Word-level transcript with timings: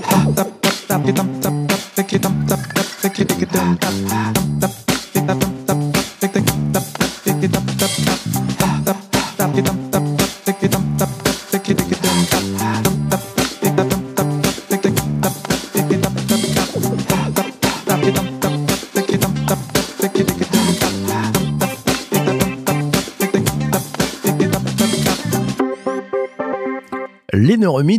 tap 0.00 0.34
tap 0.34 0.48
tap 0.62 1.04
tap 1.04 1.04
tap 1.12 1.28
tap 1.42 1.56
tap 1.68 1.82
tap 1.94 2.22
tap 2.22 2.32
tap 2.48 2.62
tap 3.02 3.18
tap 3.26 3.76
tap 3.80 4.36
tap 4.60 4.81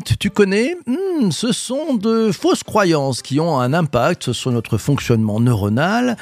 tu 0.04 0.30
connais 0.30 0.76
Hmm, 0.86 1.32
Ce 1.32 1.52
sont 1.52 1.94
de 1.96 2.32
fausses 2.32 2.64
croyances 2.64 3.22
qui 3.22 3.40
ont 3.40 3.60
un 3.60 3.74
impact 3.74 4.34
sur 4.34 4.52
notre 4.52 4.78
fonctionnement 4.78 5.40
neuronal. 5.40 6.18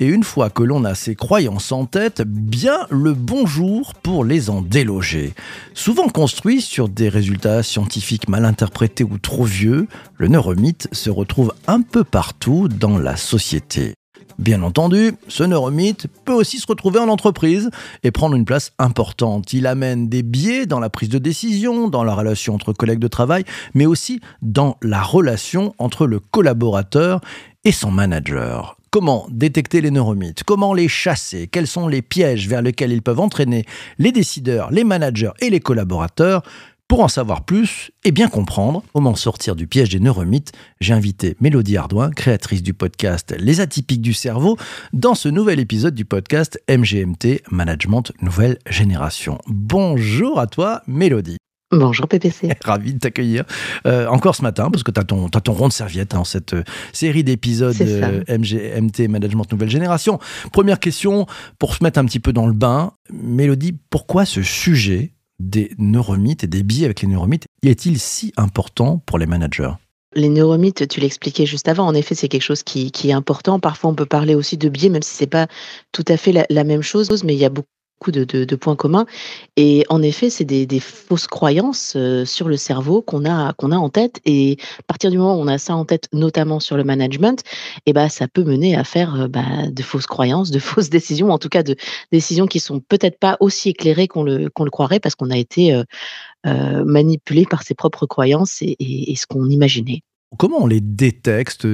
Et 0.00 0.06
une 0.06 0.24
fois 0.24 0.50
que 0.50 0.62
l'on 0.62 0.84
a 0.84 0.94
ces 0.94 1.14
croyances 1.14 1.72
en 1.72 1.86
tête, 1.86 2.22
bien 2.22 2.86
le 2.90 3.14
bonjour 3.14 3.94
pour 3.94 4.24
les 4.24 4.50
en 4.50 4.62
déloger. 4.62 5.34
Souvent 5.74 6.08
construit 6.08 6.60
sur 6.60 6.88
des 6.88 7.08
résultats 7.08 7.62
scientifiques 7.62 8.28
mal 8.28 8.44
interprétés 8.44 9.04
ou 9.04 9.18
trop 9.18 9.44
vieux, 9.44 9.88
le 10.16 10.28
neuromythe 10.28 10.88
se 10.92 11.10
retrouve 11.10 11.52
un 11.66 11.82
peu 11.82 12.04
partout 12.04 12.68
dans 12.68 12.98
la 12.98 13.16
société. 13.16 13.94
Bien 14.38 14.62
entendu, 14.62 15.12
ce 15.28 15.44
neuromythe 15.44 16.08
peut 16.24 16.32
aussi 16.32 16.58
se 16.58 16.66
retrouver 16.66 16.98
en 16.98 17.08
entreprise 17.08 17.70
et 18.02 18.10
prendre 18.10 18.36
une 18.36 18.44
place 18.44 18.72
importante. 18.78 19.52
Il 19.52 19.66
amène 19.66 20.08
des 20.08 20.22
biais 20.22 20.66
dans 20.66 20.80
la 20.80 20.90
prise 20.90 21.08
de 21.08 21.18
décision, 21.18 21.88
dans 21.88 22.04
la 22.04 22.14
relation 22.14 22.54
entre 22.54 22.72
collègues 22.72 22.98
de 22.98 23.08
travail, 23.08 23.44
mais 23.74 23.86
aussi 23.86 24.20
dans 24.42 24.76
la 24.82 25.02
relation 25.02 25.74
entre 25.78 26.06
le 26.06 26.20
collaborateur 26.20 27.20
et 27.64 27.72
son 27.72 27.90
manager. 27.90 28.76
Comment 28.90 29.26
détecter 29.30 29.80
les 29.80 29.90
neuromythes? 29.90 30.44
Comment 30.44 30.72
les 30.72 30.88
chasser? 30.88 31.48
Quels 31.48 31.66
sont 31.66 31.88
les 31.88 32.02
pièges 32.02 32.48
vers 32.48 32.62
lesquels 32.62 32.92
ils 32.92 33.02
peuvent 33.02 33.20
entraîner 33.20 33.64
les 33.98 34.12
décideurs, 34.12 34.70
les 34.70 34.84
managers 34.84 35.32
et 35.40 35.50
les 35.50 35.60
collaborateurs? 35.60 36.42
Pour 36.88 37.00
en 37.00 37.08
savoir 37.08 37.44
plus 37.44 37.90
et 38.04 38.12
bien 38.12 38.28
comprendre 38.28 38.82
comment 38.92 39.14
sortir 39.14 39.56
du 39.56 39.66
piège 39.66 39.88
des 39.88 40.00
neuromythes, 40.00 40.52
j'ai 40.80 40.92
invité 40.92 41.36
Mélodie 41.40 41.76
Ardouin, 41.76 42.10
créatrice 42.10 42.62
du 42.62 42.74
podcast 42.74 43.34
Les 43.38 43.60
atypiques 43.60 44.02
du 44.02 44.12
cerveau, 44.12 44.56
dans 44.92 45.14
ce 45.14 45.28
nouvel 45.28 45.58
épisode 45.58 45.94
du 45.94 46.04
podcast 46.04 46.60
MGMT 46.68 47.42
Management 47.50 48.12
Nouvelle 48.22 48.58
Génération. 48.68 49.38
Bonjour 49.48 50.38
à 50.38 50.46
toi, 50.46 50.82
Mélodie. 50.86 51.38
Bonjour 51.72 52.06
PPC. 52.06 52.52
Ravi 52.64 52.94
de 52.94 52.98
t'accueillir 53.00 53.44
euh, 53.86 54.06
encore 54.06 54.36
ce 54.36 54.42
matin 54.42 54.70
parce 54.70 54.84
que 54.84 54.92
tu 54.92 55.00
as 55.00 55.04
ton, 55.04 55.26
as 55.26 55.40
ton 55.40 55.52
rond 55.52 55.66
de 55.66 55.72
serviette 55.72 56.12
dans 56.12 56.22
cette 56.22 56.54
euh, 56.54 56.62
série 56.92 57.24
d'épisodes 57.24 57.74
euh, 57.80 58.22
MGMT 58.28 59.08
Management 59.08 59.50
Nouvelle 59.50 59.70
Génération. 59.70 60.20
Première 60.52 60.78
question 60.78 61.26
pour 61.58 61.74
se 61.74 61.82
mettre 61.82 61.98
un 61.98 62.04
petit 62.04 62.20
peu 62.20 62.32
dans 62.32 62.46
le 62.46 62.52
bain. 62.52 62.92
Mélodie, 63.12 63.76
pourquoi 63.90 64.24
ce 64.24 64.42
sujet 64.42 65.15
des 65.38 65.72
neuromythes 65.78 66.44
et 66.44 66.46
des 66.46 66.62
biais 66.62 66.84
avec 66.84 67.02
les 67.02 67.08
neuromythes 67.08 67.46
est-il 67.62 67.98
si 67.98 68.32
important 68.36 69.02
pour 69.06 69.18
les 69.18 69.26
managers? 69.26 69.72
Les 70.14 70.28
neuromythes, 70.28 70.88
tu 70.88 71.00
l'expliquais 71.00 71.44
juste 71.44 71.68
avant, 71.68 71.86
en 71.86 71.94
effet, 71.94 72.14
c'est 72.14 72.28
quelque 72.28 72.42
chose 72.42 72.62
qui, 72.62 72.90
est 73.04 73.12
important. 73.12 73.60
Parfois, 73.60 73.90
on 73.90 73.94
peut 73.94 74.06
parler 74.06 74.34
aussi 74.34 74.56
de 74.56 74.68
biais, 74.68 74.88
même 74.88 75.02
si 75.02 75.14
c'est 75.14 75.26
pas 75.26 75.46
tout 75.92 76.04
à 76.08 76.16
fait 76.16 76.46
la, 76.48 76.64
même 76.64 76.80
chose, 76.80 77.22
mais 77.22 77.34
il 77.34 77.38
y 77.38 77.44
a 77.44 77.50
beaucoup 77.50 77.68
beaucoup 77.98 78.10
de, 78.12 78.56
points 78.56 78.76
communs. 78.76 79.06
Et 79.56 79.84
en 79.88 80.02
effet, 80.02 80.30
c'est 80.30 80.44
des, 80.44 80.80
fausses 80.80 81.26
croyances 81.26 81.94
euh, 81.96 82.24
sur 82.24 82.48
le 82.48 82.56
cerveau 82.56 83.02
qu'on 83.02 83.24
a, 83.24 83.50
a 83.50 83.76
en 83.76 83.88
tête. 83.88 84.20
Et 84.24 84.58
à 84.78 84.82
partir 84.82 85.10
du 85.10 85.18
moment 85.18 85.36
où 85.36 85.40
on 85.40 85.48
a 85.48 85.58
ça 85.58 85.74
en 85.74 85.84
tête, 85.84 86.08
notamment 86.12 86.60
sur 86.60 86.76
le 86.76 86.84
management, 86.84 87.40
et 87.40 87.90
eh 87.90 87.92
ben, 87.92 88.08
ça 88.08 88.28
peut 88.28 88.44
mener 88.44 88.76
à 88.76 88.84
faire 88.84 89.22
euh, 89.22 89.28
bah, 89.28 89.68
de 89.70 89.82
fausses 89.82 90.06
croyances, 90.06 90.50
de 90.50 90.58
fausses 90.58 90.90
décisions, 90.90 91.30
en 91.30 91.38
tout 91.38 91.48
cas 91.48 91.62
de 91.62 91.76
décisions 92.12 92.46
qui 92.46 92.60
sont 92.60 92.80
peut-être 92.80 93.18
pas 93.18 93.36
aussi 93.40 93.70
éclairées 93.70 94.08
qu'on 94.08 94.22
le, 94.22 94.44
le 94.44 94.70
croirait 94.70 95.00
parce 95.00 95.14
qu'on 95.14 95.30
a 95.30 95.38
été 95.38 95.74
euh, 95.74 96.84
manipulé 96.84 97.44
par 97.48 97.62
ses 97.62 97.74
propres 97.74 98.06
croyances 98.06 98.60
et, 98.62 98.76
et 98.78 99.16
ce 99.16 99.26
qu'on 99.26 99.48
imaginait. 99.48 100.02
Comment 100.38 100.62
on 100.62 100.66
les 100.66 100.80
détecte, 100.80 101.66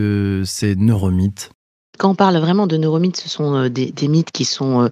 ces 0.44 0.76
neuromythes? 0.76 1.50
Quand 1.98 2.10
on 2.10 2.14
parle 2.14 2.38
vraiment 2.38 2.66
de 2.66 2.76
neuromythes, 2.76 3.19
ce 3.19 3.28
sont 3.28 3.54
euh, 3.54 3.69
des, 3.69 4.08
mythes 4.08 4.32
qui 4.32 4.44
sont 4.44 4.82
euh, 4.82 4.88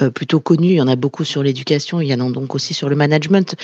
euh, 0.00 0.10
plutôt 0.10 0.40
connus. 0.40 0.68
Il 0.68 0.76
y 0.76 0.80
en 0.80 0.88
a 0.88 0.96
beaucoup 0.96 1.24
sur 1.24 1.42
l'éducation, 1.42 2.00
il 2.00 2.06
y 2.06 2.14
en 2.14 2.20
a 2.20 2.30
donc 2.30 2.54
aussi 2.54 2.74
sur 2.74 2.88
le 2.88 2.96
management. 2.96 3.56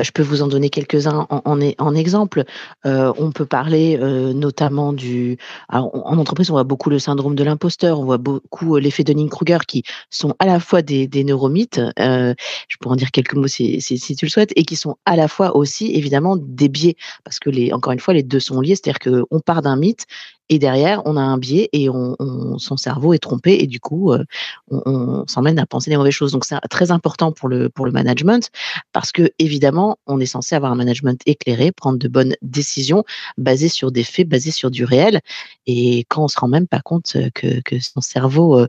je 0.00 0.10
peux 0.10 0.22
vous 0.22 0.42
en 0.42 0.48
donner 0.48 0.70
quelques-uns 0.70 1.26
en, 1.30 1.94
exemple. 1.94 2.44
on 2.84 3.32
peut 3.32 3.46
parler 3.46 3.98
notamment 4.34 4.92
du... 4.92 5.38
en 5.70 6.18
entreprise, 6.18 6.50
on 6.50 6.54
voit 6.54 6.64
beaucoup 6.64 6.90
le 6.90 6.98
syndrome 6.98 7.34
de 7.34 7.44
l'imposteur, 7.44 8.00
on 8.00 8.04
voit 8.04 8.18
beaucoup 8.18 8.76
l'effet 8.76 9.04
de 9.04 9.12
Dunning-Kruger 9.12 9.58
qui 9.66 9.84
sont 10.10 10.34
à 10.38 10.46
la 10.46 10.60
fois 10.60 10.82
des, 10.82 11.08
neuromythes, 11.24 11.80
je 11.98 12.76
pourrais 12.80 12.94
en 12.94 12.96
dire 12.96 13.10
quelques 13.10 13.34
mots 13.34 13.46
si, 13.46 13.80
si, 13.80 14.16
tu 14.16 14.24
le 14.24 14.30
souhaites, 14.30 14.52
et 14.56 14.64
qui 14.64 14.76
sont 14.76 14.96
à 15.06 15.16
la 15.16 15.28
fois 15.28 15.56
aussi 15.56 15.94
évidemment 15.94 16.36
des 16.36 16.68
biais, 16.68 16.96
parce 17.24 17.38
que 17.38 17.50
les, 17.50 17.72
encore 17.72 17.92
une 17.92 18.00
fois, 18.00 18.14
les 18.14 18.22
deux 18.22 18.40
sont 18.40 18.60
liés, 18.60 18.74
c'est-à-dire 18.74 18.98
qu'on 18.98 19.40
part 19.40 19.62
d'un 19.62 19.76
mythe 19.76 20.06
et 20.50 20.58
derrière, 20.58 21.02
on 21.04 21.16
a 21.16 21.20
un 21.20 21.36
biais 21.36 21.68
et 21.72 21.90
on, 21.90 22.16
son 22.58 22.76
cerveau 22.76 23.12
est 23.14 23.18
trompé 23.18 23.58
et 23.60 23.66
du 23.66 23.80
coup, 23.80 24.12
euh, 24.12 24.24
on, 24.70 25.24
s'emmène 25.26 25.58
à 25.58 25.66
penser 25.66 25.90
des 25.90 25.96
mauvaises 25.96 26.12
choses. 26.12 26.32
Donc, 26.32 26.44
c'est 26.44 26.58
très 26.70 26.90
important 26.90 27.32
pour 27.32 27.48
le, 27.48 27.68
pour 27.68 27.86
le 27.86 27.92
management 27.92 28.50
parce 28.92 29.12
que, 29.12 29.30
évidemment, 29.38 29.98
on 30.06 30.20
est 30.20 30.26
censé 30.26 30.54
avoir 30.54 30.72
un 30.72 30.76
management 30.76 31.20
éclairé, 31.26 31.72
prendre 31.72 31.98
de 31.98 32.08
bonnes 32.08 32.34
décisions 32.42 33.04
basées 33.36 33.68
sur 33.68 33.92
des 33.92 34.04
faits, 34.04 34.28
basées 34.28 34.50
sur 34.50 34.70
du 34.70 34.84
réel. 34.84 35.20
Et 35.66 36.04
quand 36.08 36.24
on 36.24 36.28
se 36.28 36.38
rend 36.38 36.48
même 36.48 36.66
pas 36.66 36.80
compte 36.80 37.16
que, 37.34 37.60
que 37.60 37.80
son 37.80 38.00
cerveau 38.00 38.58
euh, 38.58 38.66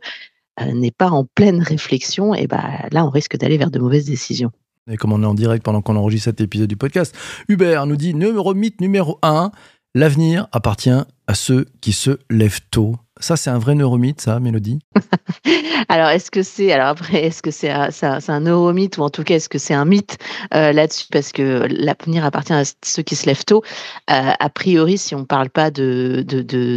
euh, 0.62 0.72
n'est 0.74 0.92
pas 0.92 1.10
en 1.10 1.26
pleine 1.26 1.62
réflexion, 1.62 2.34
et 2.34 2.48
ben 2.48 2.64
là, 2.92 3.06
on 3.06 3.10
risque 3.10 3.38
d'aller 3.38 3.58
vers 3.58 3.72
de 3.72 3.80
mauvaises 3.80 4.06
décisions. 4.06 4.52
Et 4.90 4.98
comme 4.98 5.14
on 5.14 5.22
est 5.22 5.26
en 5.26 5.36
direct 5.36 5.64
pendant 5.64 5.82
qu'on 5.82 5.96
enregistre 5.96 6.26
cet 6.26 6.42
épisode 6.42 6.68
du 6.68 6.76
podcast, 6.76 7.16
Hubert 7.48 7.86
nous 7.86 7.96
dit 7.96 8.14
numéro 8.14 8.54
mythe 8.54 8.82
numéro 8.82 9.20
1, 9.22 9.52
L'avenir 9.96 10.48
appartient 10.52 10.90
à 11.26 11.34
ceux 11.34 11.66
qui 11.82 11.94
se 11.94 12.20
lèvent 12.30 12.62
tôt. 12.70 12.96
Ça, 13.22 13.36
c'est 13.36 13.50
un 13.50 13.60
vrai 13.60 13.76
neuromythe, 13.76 14.22
ça, 14.22 14.40
Mélodie 14.40 14.80
Alors, 15.90 16.08
est-ce 16.10 16.32
que 16.32 16.42
c'est 16.42 16.72
alors 16.72 16.88
après, 16.88 17.26
est-ce 17.26 17.42
que 17.42 17.52
c'est 17.52 17.70
un, 17.70 17.90
un, 18.02 18.40
neuromythe 18.40 18.98
ou 18.98 19.02
en 19.02 19.10
tout 19.10 19.24
cas, 19.24 19.36
est-ce 19.36 19.50
que 19.50 19.58
c'est 19.58 19.74
un 19.74 19.84
mythe 19.84 20.18
euh, 20.54 20.72
là-dessus? 20.72 21.08
Parce 21.12 21.34
que 21.34 21.68
l'avenir 21.70 22.24
appartient 22.24 22.54
à 22.54 22.64
ceux 22.86 23.04
qui 23.04 23.16
se 23.16 23.26
lèvent 23.26 23.44
tôt. 23.44 23.62
Euh, 24.10 24.32
a 24.40 24.50
priori, 24.50 24.98
si 24.98 25.16
on 25.16 25.20
ne 25.20 25.26
parle 25.26 25.50
pas 25.50 25.70
de, 25.70 26.24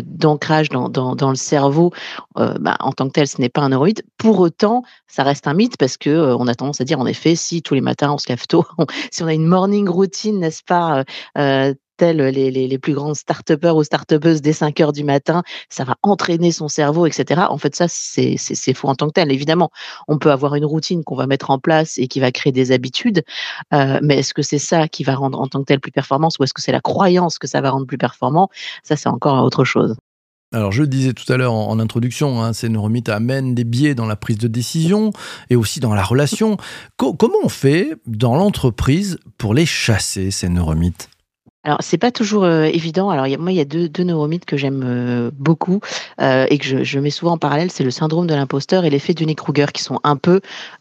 d'ancrage 0.04 0.68
dans, 0.70 1.30
le 1.30 1.36
cerveau, 1.36 1.92
euh, 2.38 2.54
bah, 2.58 2.76
en 2.80 2.90
tant 2.92 3.06
que 3.06 3.12
tel, 3.12 3.28
ce 3.28 3.40
n'est 3.40 3.48
pas 3.48 3.60
un 3.60 3.68
neuromythe. 3.68 4.02
Pour 4.18 4.40
autant, 4.40 4.82
ça 5.06 5.22
reste 5.22 5.46
un 5.46 5.54
mythe 5.54 5.76
parce 5.76 5.96
que 5.96 6.34
on 6.34 6.48
a 6.48 6.56
tendance 6.56 6.80
à 6.80 6.84
dire, 6.84 6.98
en 6.98 7.06
effet, 7.06 7.36
si 7.36 7.62
tous 7.62 7.74
les 7.74 7.80
matins 7.80 8.10
on 8.10 8.18
se 8.18 8.28
lève 8.28 8.46
tôt, 8.48 8.64
si 9.12 9.22
on 9.22 9.28
a 9.28 9.34
une 9.34 9.46
morning 9.46 9.88
routine, 9.88 10.40
n'est-ce 10.40 10.64
pas 10.64 11.04
les, 12.00 12.50
les, 12.50 12.78
plus 12.78 12.94
grands 12.94 13.14
start-upers 13.14 13.76
ou 13.76 13.84
start-upeuses 13.84 14.42
dès 14.42 14.52
5 14.52 14.80
heures 14.80 14.92
du 14.92 15.04
matin, 15.04 15.42
ça 15.68 15.84
va 15.84 15.96
entraîner 16.02 16.52
son 16.52 16.68
cerveau, 16.68 17.06
etc. 17.06 17.42
En 17.48 17.58
fait, 17.58 17.76
ça, 17.76 17.86
c'est 17.88 18.74
faux 18.74 18.88
en 18.88 18.94
tant 18.94 19.06
que 19.08 19.12
tel. 19.12 19.30
Évidemment, 19.32 19.70
on 20.08 20.18
peut 20.18 20.30
avoir 20.30 20.54
une 20.54 20.64
routine 20.64 21.04
qu'on 21.04 21.16
va 21.16 21.26
mettre 21.26 21.50
en 21.50 21.58
place 21.58 21.98
et 21.98 22.08
qui 22.08 22.20
va 22.20 22.32
créer 22.32 22.52
des 22.52 22.72
habitudes, 22.72 23.22
euh, 23.72 24.00
mais 24.02 24.18
est-ce 24.18 24.34
que 24.34 24.42
c'est 24.42 24.58
ça 24.58 24.88
qui 24.88 25.04
va 25.04 25.14
rendre 25.14 25.40
en 25.40 25.46
tant 25.46 25.60
que 25.60 25.66
tel 25.66 25.80
plus 25.80 25.92
performant 25.92 26.28
ou 26.38 26.44
est-ce 26.44 26.54
que 26.54 26.62
c'est 26.62 26.72
la 26.72 26.80
croyance 26.80 27.38
que 27.38 27.46
ça 27.46 27.60
va 27.60 27.70
rendre 27.70 27.86
plus 27.86 27.98
performant? 27.98 28.48
Ça, 28.82 28.96
c'est 28.96 29.08
encore 29.08 29.44
autre 29.44 29.64
chose. 29.64 29.96
Alors, 30.54 30.70
je 30.70 30.82
le 30.82 30.88
disais 30.88 31.14
tout 31.14 31.30
à 31.32 31.38
l'heure 31.38 31.54
en, 31.54 31.78
introduction, 31.78 32.42
hein, 32.42 32.52
ces 32.52 32.68
neuromythes 32.68 33.08
amènent 33.08 33.54
des 33.54 33.64
biais 33.64 33.94
dans 33.94 34.04
la 34.04 34.16
prise 34.16 34.36
de 34.36 34.48
décision 34.48 35.10
et 35.48 35.56
aussi 35.56 35.80
dans 35.80 35.94
la 35.94 36.02
relation. 36.02 36.58
comment 36.96 37.38
on 37.42 37.48
fait 37.48 37.94
dans 38.06 38.34
l'entreprise 38.34 39.18
pour 39.38 39.54
les 39.54 39.64
chasser, 39.64 40.30
ces 40.30 40.50
neuromythes 40.50 41.08
alors, 41.64 41.78
c'est 41.80 41.98
pas 41.98 42.10
toujours 42.10 42.42
euh, 42.44 42.64
évident. 42.64 43.10
Alors, 43.10 43.26
y 43.28 43.34
a, 43.34 43.38
moi, 43.38 43.52
il 43.52 43.56
y 43.56 43.60
a 43.60 43.64
deux, 43.64 43.88
deux 43.88 44.02
neuromythes 44.02 44.44
que 44.44 44.56
j'aime 44.56 44.82
euh, 44.84 45.30
beaucoup 45.32 45.80
euh, 46.20 46.46
et 46.50 46.58
que 46.58 46.64
je, 46.64 46.82
je, 46.82 46.98
mets 46.98 47.10
souvent 47.10 47.32
en 47.32 47.38
parallèle. 47.38 47.70
C'est 47.70 47.84
le 47.84 47.92
syndrome 47.92 48.26
de 48.26 48.34
l'imposteur 48.34 48.84
et 48.84 48.90
l'effet 48.90 49.14
Dunning 49.14 49.36
Kruger, 49.36 49.66
qui 49.72 49.82
sont 49.82 50.00
un 50.02 50.16
peu 50.16 50.40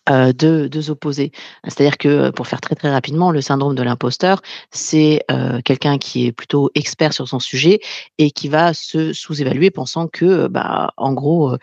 deux, 0.09 0.67
deux, 0.69 0.89
opposés. 0.89 1.31
C'est-à-dire 1.63 1.97
que, 1.97 2.31
pour 2.31 2.47
faire 2.47 2.61
très 2.61 2.75
très 2.75 2.89
rapidement, 2.91 3.31
le 3.31 3.41
syndrome 3.41 3.75
de 3.75 3.83
l'imposteur, 3.83 4.41
c'est 4.71 5.23
quelqu'un 5.63 5.97
qui 5.97 6.25
est 6.25 6.31
plutôt 6.31 6.69
expert 6.75 7.13
sur 7.13 7.27
son 7.27 7.39
sujet 7.39 7.79
et 8.17 8.31
qui 8.31 8.49
va 8.49 8.73
se 8.73 9.13
sous-évaluer, 9.13 9.71
pensant 9.71 10.07
que, 10.07 10.47
bah, 10.47 10.91
en 10.97 11.13
gros, 11.13 11.55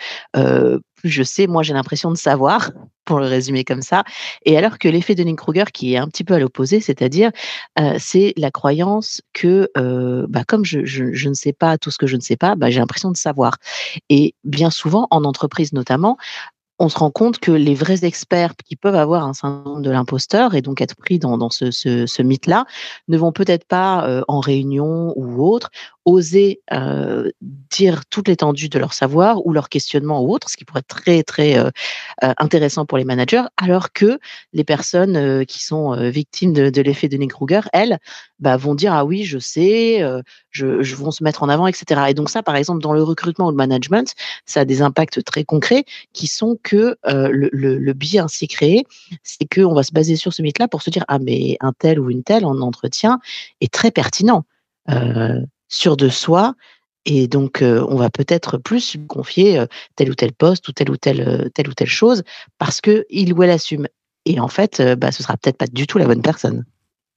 plus 0.98 1.08
je 1.08 1.22
sais, 1.22 1.46
moi 1.46 1.62
j'ai 1.62 1.74
l'impression 1.74 2.10
de 2.10 2.16
savoir, 2.16 2.70
pour 3.08 3.18
le 3.18 3.26
résumer 3.26 3.64
comme 3.64 3.80
ça. 3.80 4.04
Et 4.44 4.58
alors 4.58 4.78
que 4.78 4.86
l'effet 4.86 5.14
de 5.14 5.22
Dunning-Kruger, 5.22 5.64
qui 5.72 5.94
est 5.94 5.96
un 5.96 6.08
petit 6.08 6.24
peu 6.24 6.34
à 6.34 6.38
l'opposé, 6.38 6.80
c'est-à-dire 6.80 7.30
euh, 7.80 7.96
c'est 7.98 8.34
la 8.36 8.50
croyance 8.50 9.22
que 9.32 9.70
euh, 9.78 10.26
bah, 10.28 10.44
comme 10.46 10.64
je, 10.64 11.28
ne 11.28 11.34
sais 11.34 11.54
pas 11.54 11.78
tout 11.78 11.90
ce 11.90 11.96
que 11.96 12.06
je 12.06 12.16
ne 12.16 12.20
sais 12.20 12.36
pas, 12.36 12.54
bah, 12.54 12.68
j'ai 12.70 12.80
l'impression 12.80 13.10
de 13.10 13.16
savoir. 13.16 13.56
Et 14.10 14.34
bien 14.44 14.70
souvent, 14.70 15.08
en 15.10 15.24
entreprise 15.24 15.72
notamment, 15.72 16.18
on 16.78 16.88
se 16.88 16.98
rend 16.98 17.10
compte 17.10 17.38
que 17.38 17.50
les 17.50 17.74
vrais 17.74 18.04
experts 18.04 18.54
qui 18.64 18.76
peuvent 18.76 18.94
avoir 18.94 19.24
un 19.24 19.32
syndrome 19.32 19.82
de 19.82 19.90
l'imposteur 19.90 20.54
et 20.54 20.62
donc 20.62 20.80
être 20.80 20.94
pris 20.94 21.18
dans, 21.18 21.50
ce 21.50 22.22
mythe-là 22.22 22.66
ne 23.08 23.18
vont 23.18 23.32
peut-être 23.32 23.66
pas 23.66 24.06
euh, 24.06 24.22
en 24.28 24.40
réunion 24.40 25.12
ou 25.16 25.44
autre 25.44 25.70
oser 26.08 26.60
dire 27.70 28.06
toute 28.06 28.28
l'étendue 28.28 28.68
de 28.68 28.78
leur 28.78 28.92
savoir 28.92 29.46
ou 29.46 29.52
leur 29.52 29.68
questionnement 29.68 30.22
ou 30.22 30.32
autre, 30.32 30.48
ce 30.50 30.56
qui 30.56 30.64
pourrait 30.64 30.80
être 30.80 30.86
très 30.86 31.22
très 31.22 31.56
intéressant 32.20 32.86
pour 32.86 32.98
les 32.98 33.04
managers, 33.04 33.44
alors 33.56 33.92
que 33.92 34.18
les 34.52 34.64
personnes 34.64 35.44
qui 35.46 35.62
sont 35.62 36.10
victimes 36.10 36.52
de, 36.52 36.80
l'effet 36.80 37.08
de 37.08 37.18
Kruger, 37.26 37.60
elles, 37.72 37.98
bah, 38.38 38.56
vont 38.56 38.74
dire 38.74 38.92
ah 38.92 39.04
oui 39.04 39.24
je 39.24 39.38
sais, 39.38 40.02
je, 40.50 40.82
je 40.82 40.96
vont 40.96 41.10
se 41.10 41.22
mettre 41.22 41.42
en 41.42 41.48
avant, 41.48 41.66
etc. 41.66 42.02
Et 42.08 42.14
donc 42.14 42.30
ça, 42.30 42.42
par 42.42 42.56
exemple, 42.56 42.82
dans 42.82 42.92
le 42.92 43.02
recrutement 43.02 43.48
ou 43.48 43.50
le 43.50 43.56
management, 43.56 44.14
ça 44.46 44.60
a 44.60 44.64
des 44.64 44.82
impacts 44.82 45.22
très 45.24 45.44
concrets 45.44 45.84
qui 46.12 46.26
sont 46.26 46.58
que 46.62 46.96
le, 47.04 47.92
biais 47.92 48.20
ainsi 48.20 48.48
créé, 48.48 48.84
c'est 49.22 49.46
qu'on 49.52 49.74
va 49.74 49.82
se 49.82 49.92
baser 49.92 50.16
sur 50.16 50.32
ce 50.32 50.42
mythe-là 50.42 50.68
pour 50.68 50.82
se 50.82 50.90
dire 50.90 51.04
ah 51.08 51.18
mais 51.18 51.56
un 51.60 51.72
tel 51.72 52.00
ou 52.00 52.10
une 52.10 52.22
telle 52.22 52.44
en 52.44 52.60
entretien 52.60 53.18
est 53.60 53.72
très 53.72 53.90
pertinent. 53.90 54.44
Euh, 54.90 55.40
sûr 55.68 55.96
de 55.96 56.08
soi, 56.08 56.54
et 57.04 57.26
donc, 57.26 57.62
on 57.62 57.96
va 57.96 58.10
peut-être 58.10 58.58
plus 58.58 58.98
confier 59.06 59.64
tel 59.96 60.10
ou 60.10 60.14
tel 60.14 60.34
poste 60.34 60.68
ou 60.68 60.72
telle 60.72 60.90
ou 60.90 60.98
telle, 60.98 61.50
telle 61.54 61.68
ou 61.68 61.72
telle 61.72 61.88
chose 61.88 62.22
parce 62.58 62.82
qu'il 62.82 63.32
ou 63.32 63.42
elle 63.42 63.50
assume. 63.50 63.86
Et 64.26 64.40
en 64.40 64.48
fait, 64.48 64.82
bah, 64.98 65.10
ce 65.10 65.22
sera 65.22 65.38
peut-être 65.38 65.56
pas 65.56 65.68
du 65.68 65.86
tout 65.86 65.96
la 65.96 66.04
bonne 66.04 66.20
personne. 66.20 66.66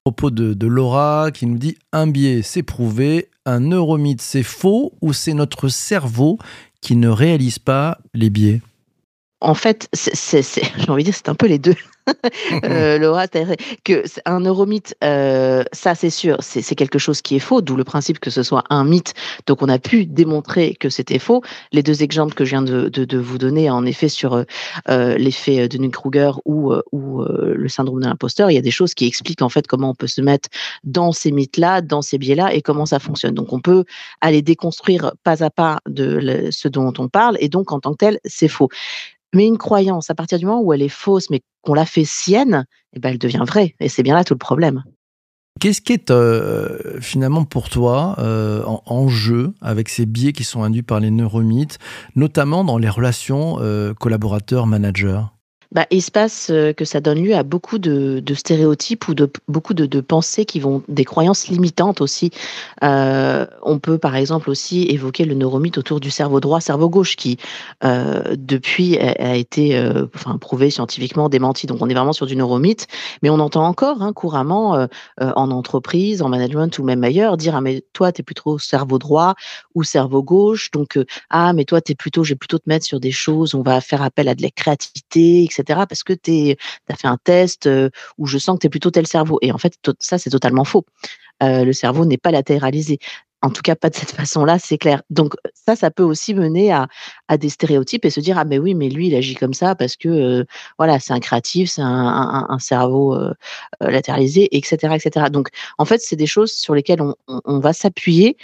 Propos 0.06 0.31
de, 0.31 0.53
de 0.53 0.68
Laura 0.68 1.30
qui 1.31 1.45
nous 1.45 1.57
dit 1.57 1.77
un 1.92 2.07
biais 2.07 2.42
c'est 2.42 2.63
prouvé, 2.63 3.30
un 3.45 3.59
neuromythe 3.59 4.21
c'est 4.21 4.44
faux 4.44 4.94
ou 5.01 5.13
c'est 5.13 5.33
notre 5.33 5.68
cerveau 5.68 6.39
qui 6.81 6.95
ne 6.95 7.07
réalise 7.07 7.59
pas 7.59 8.00
les 8.13 8.30
biais? 8.30 8.62
En 9.42 9.53
fait, 9.53 9.89
j'ai 9.94 10.89
envie 10.89 11.03
de 11.03 11.09
dire 11.09 11.15
c'est 11.15 11.30
un 11.30 11.36
peu 11.36 11.48
les 11.48 11.59
deux. 11.59 11.75
euh, 12.63 12.98
Laura, 13.00 13.27
que 13.27 14.03
un 14.25 14.39
neuromythe, 14.42 14.95
euh, 15.03 15.63
ça 15.71 15.95
c'est 15.95 16.09
sûr, 16.09 16.38
c'est 16.42 16.75
quelque 16.75 17.00
chose 17.00 17.21
qui 17.21 17.36
est 17.36 17.39
faux, 17.39 17.62
d'où 17.62 17.75
le 17.75 17.83
principe 17.83 18.19
que 18.19 18.30
ce 18.30 18.44
soit 18.44 18.63
un 18.69 18.83
mythe. 18.83 19.13
Donc 19.48 19.62
on 19.62 19.69
a 19.69 19.80
pu 19.80 20.06
démontrer 20.06 20.75
que 20.75 20.89
c'était 20.89 21.19
faux. 21.19 21.42
Les 21.71 21.83
deux 21.83 22.03
exemples 22.03 22.33
que 22.33 22.45
je 22.45 22.51
viens 22.51 22.62
de, 22.62 22.89
de, 22.89 23.06
de 23.06 23.18
vous 23.18 23.38
donner, 23.38 23.69
en 23.69 23.86
effet, 23.86 24.09
sur 24.09 24.45
euh, 24.89 25.15
l'effet 25.18 25.68
de 25.68 25.88
Kruger 25.88 26.31
ou, 26.45 26.74
ou 26.92 27.24
le 27.24 27.68
syndrome 27.68 28.01
de 28.01 28.06
l'imposteur, 28.06 28.51
il 28.51 28.53
y 28.53 28.57
a 28.57 28.62
des 28.62 28.71
choses 28.71 28.94
qui 28.94 29.06
expliquent 29.06 29.42
en 29.42 29.50
fait 29.50 29.68
comment 29.68 29.89
on 29.89 29.95
peut 29.95 30.07
se 30.07 30.21
mettre 30.21 30.50
dans 30.83 31.12
ces 31.12 31.31
mythes-là, 31.31 31.81
dans 31.81 32.01
ces 32.01 32.18
biais-là 32.18 32.53
et 32.53 32.62
comment 32.62 32.86
ça 32.86 33.00
fonctionne. 33.00 33.33
Donc 33.33 33.51
on 33.51 33.59
peut 33.59 33.83
aller 34.21 34.42
déconstruire 34.42 35.13
pas 35.24 35.44
à 35.44 35.50
pas 35.50 35.80
de 35.88 36.50
ce 36.51 36.68
dont 36.68 36.94
on 36.98 37.09
parle 37.09 37.38
et 37.39 37.50
donc 37.50 37.71
en 37.71 37.80
tant 37.80 37.92
que 37.92 37.98
tel, 37.98 38.19
c'est 38.25 38.48
faux. 38.48 38.69
Mais 39.33 39.45
une 39.48 39.57
croyance, 39.57 40.09
à 40.09 40.15
partir 40.15 40.39
du 40.39 40.45
moment 40.45 40.62
où 40.62 40.74
elle 40.74 40.81
est 40.81 40.89
fausse, 40.89 41.30
mais 41.30 41.42
qu'on 41.62 41.74
la 41.74 41.86
fait 41.86 42.06
sienne, 42.06 42.66
eh 42.94 43.00
ben, 43.00 43.10
elle 43.10 43.18
devient 43.18 43.44
vraie. 43.46 43.75
Et 43.80 43.90
c'est 43.90 44.04
bien 44.04 44.16
là 44.16 44.24
tout 44.24 44.34
le 44.34 44.40
problème. 44.40 44.84
Qu'est-ce 45.60 45.81
qui 45.81 45.94
est 45.94 46.10
euh, 46.10 47.00
finalement 47.02 47.44
pour 47.44 47.69
toi 47.69 48.16
euh, 48.19 48.63
en, 48.66 49.08
jeu 49.10 49.54
avec 49.62 49.90
ces 49.90 50.06
biais 50.06 50.31
qui 50.34 50.44
sont 50.44 50.63
induits 50.63 50.81
par 50.81 51.00
les 51.00 51.12
neuromythes, 51.12 51.78
notamment 52.16 52.63
dans 52.63 52.78
les 52.78 52.90
relations 52.90 53.58
euh, 53.60 53.94
collaborateurs-managers? 53.94 55.22
Bah, 55.71 55.85
se 55.89 56.12
passe 56.12 56.47
que 56.47 56.85
ça 56.85 57.00
donne 57.00 57.23
lieu 57.23 57.35
à 57.35 57.44
beaucoup 57.44 57.77
de, 57.77 58.21
stéréotypes 58.33 59.07
ou 59.07 59.13
de 59.13 59.29
beaucoup 59.47 59.73
de, 59.73 60.01
pensées 60.01 60.45
qui 60.45 60.59
vont 60.59 60.83
des 60.88 61.06
croyances 61.06 61.47
limitantes 61.47 62.01
aussi. 62.01 62.31
Euh, 62.83 63.45
on 63.63 63.79
peut 63.79 63.97
par 63.97 64.15
exemple 64.15 64.50
aussi 64.50 64.83
évoquer 64.89 65.25
le 65.25 65.35
neuromythe 65.35 65.77
autour 65.77 66.00
du 66.00 66.12
cerveau 66.12 66.39
droit, 66.39 66.59
cerveau 66.59 66.89
gauche, 66.89 67.15
qui 67.15 67.38
euh, 67.83 68.35
depuis 68.38 68.97
a, 68.97 69.35
été 69.35 69.77
euh, 69.77 70.07
enfin, 70.15 70.38
prouvé 70.38 70.69
scientifiquement, 70.69 71.29
démenti. 71.29 71.68
Donc 71.68 71.77
on 71.81 71.89
est 71.89 71.94
vraiment 71.94 72.13
sur 72.13 72.25
du 72.25 72.35
neuromythe, 72.35 72.88
mais 73.21 73.29
on 73.29 73.39
entend 73.39 73.65
encore 73.65 74.01
hein, 74.01 74.13
couramment 74.13 74.75
euh, 74.75 74.88
en 75.17 75.51
entreprise, 75.51 76.21
en 76.21 76.29
management 76.29 76.77
ou 76.79 76.83
même 76.83 77.03
ailleurs 77.03 77.38
dire 77.38 77.56
ah 77.56 77.62
mais 77.62 77.83
toi 77.94 78.12
t'es 78.12 78.24
plutôt 78.24 78.57
cerveau 78.57 78.97
droit 78.97 79.35
ou 79.75 79.83
cerveau 79.83 80.24
gauche, 80.24 80.71
donc 80.71 81.00
ah 81.29 81.53
mais 81.53 81.65
toi 81.65 81.81
t'es 81.81 81.95
plutôt, 81.95 82.24
je 82.24 82.33
vais 82.33 82.38
plutôt 82.38 82.57
te 82.57 82.67
mettre 82.67 82.85
sur 82.85 83.00
des 83.00 83.12
choses, 83.12 83.56
on 83.56 83.62
va 83.62 83.81
faire 83.81 84.01
appel 84.01 84.27
à 84.27 84.35
de 84.35 84.41
la 84.41 84.50
créativité, 84.50 85.44
etc 85.44 85.61
parce 85.63 86.04
que 86.04 86.13
tu 86.13 86.56
as 86.90 86.96
fait 86.96 87.08
un 87.08 87.18
test 87.24 87.69
où 88.18 88.25
je 88.25 88.38
sens 88.38 88.56
que 88.56 88.62
tu 88.62 88.68
es 88.68 88.69
plutôt 88.69 88.92
tel 88.92 89.08
cerveau. 89.08 89.40
Et 89.42 89.52
en 89.52 89.58
fait, 89.58 89.74
ça, 90.00 90.18
c'est 90.18 90.30
totalement 90.30 90.63
faux. 90.63 90.86
le 91.42 91.72
cerveau 91.74 92.06
n'est 92.06 92.18
pas 92.18 92.31
latéralisé. 92.31 93.00
En 93.44 93.50
tout 93.50 93.63
cas, 93.63 93.75
pas 93.75 93.90
de 93.90 93.96
cette 93.96 94.12
façon-là, 94.22 94.60
c'est 94.60 94.78
clair. 94.78 95.02
Donc 95.10 95.34
ça, 95.54 95.75
ça 95.75 95.92
peut 95.92 96.04
aussi 96.04 96.34
mener 96.34 96.72
à, 96.72 96.88
des 97.38 97.50
stéréotypes 97.50 98.06
et 98.06 98.10
se 98.10 98.19
dire 98.19 98.38
ah 98.38 98.46
mais 98.46 98.60
oui, 98.60 98.75
mais 98.75 98.90
lui 98.90 99.08
il 99.08 99.16
agit 99.16 99.36
comme 99.36 99.54
ça 99.54 99.75
parce 99.75 99.96
que 99.96 100.46
voilà, 100.78 101.00
c'est 101.00 101.13
un 101.13 101.19
créatif, 101.19 101.72
c'est 101.72 101.81
un, 101.81 102.58
cerveau 102.60 103.18
latéralisé, 103.80 104.56
etc., 104.56 104.96
etc. 104.96 105.28
Donc 105.31 105.50
en 105.78 105.86
fait, 105.86 106.02
c'est 106.02 106.16
des 106.16 106.28
choses 106.28 106.52
sur 106.52 106.75
lesquelles 106.75 107.02
on, 107.28 107.60
va 107.60 107.74
s'appuyer 107.74 108.38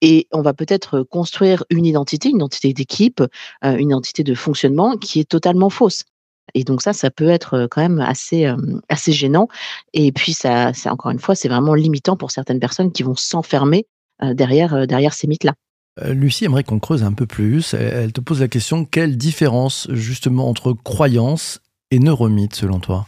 et 0.00 0.26
on 0.32 0.42
va 0.42 0.54
peut-être 0.54 1.02
construire 1.02 1.64
une 1.70 1.86
identité, 1.86 2.30
une 2.30 2.36
identité 2.36 2.72
d'équipe, 2.72 3.22
une 3.62 3.88
identité 3.88 4.24
de 4.24 4.34
fonctionnement 4.34 4.96
qui 4.96 5.20
est 5.20 5.28
totalement 5.28 5.70
fausse. 5.70 6.04
Et 6.54 6.64
donc 6.64 6.82
ça, 6.82 6.92
ça 6.92 7.10
peut 7.10 7.28
être 7.28 7.68
quand 7.70 7.80
même 7.80 8.00
assez, 8.00 8.52
assez 8.88 9.12
gênant. 9.12 9.48
Et 9.92 10.12
puis, 10.12 10.32
ça, 10.32 10.72
encore 10.86 11.10
une 11.10 11.18
fois, 11.18 11.34
c'est 11.34 11.48
vraiment 11.48 11.74
limitant 11.74 12.16
pour 12.16 12.30
certaines 12.30 12.60
personnes 12.60 12.92
qui 12.92 13.02
vont 13.02 13.16
s'enfermer 13.16 13.86
derrière, 14.22 14.86
derrière 14.86 15.14
ces 15.14 15.26
mythes-là. 15.26 15.54
Lucie 16.06 16.44
aimerait 16.44 16.64
qu'on 16.64 16.78
creuse 16.78 17.02
un 17.02 17.12
peu 17.12 17.26
plus. 17.26 17.74
Elle 17.74 18.12
te 18.12 18.20
pose 18.20 18.40
la 18.40 18.48
question, 18.48 18.84
quelle 18.84 19.16
différence 19.16 19.88
justement 19.90 20.48
entre 20.48 20.72
croyance 20.72 21.60
et 21.90 21.98
neuromythe 21.98 22.54
selon 22.54 22.80
toi? 22.80 23.06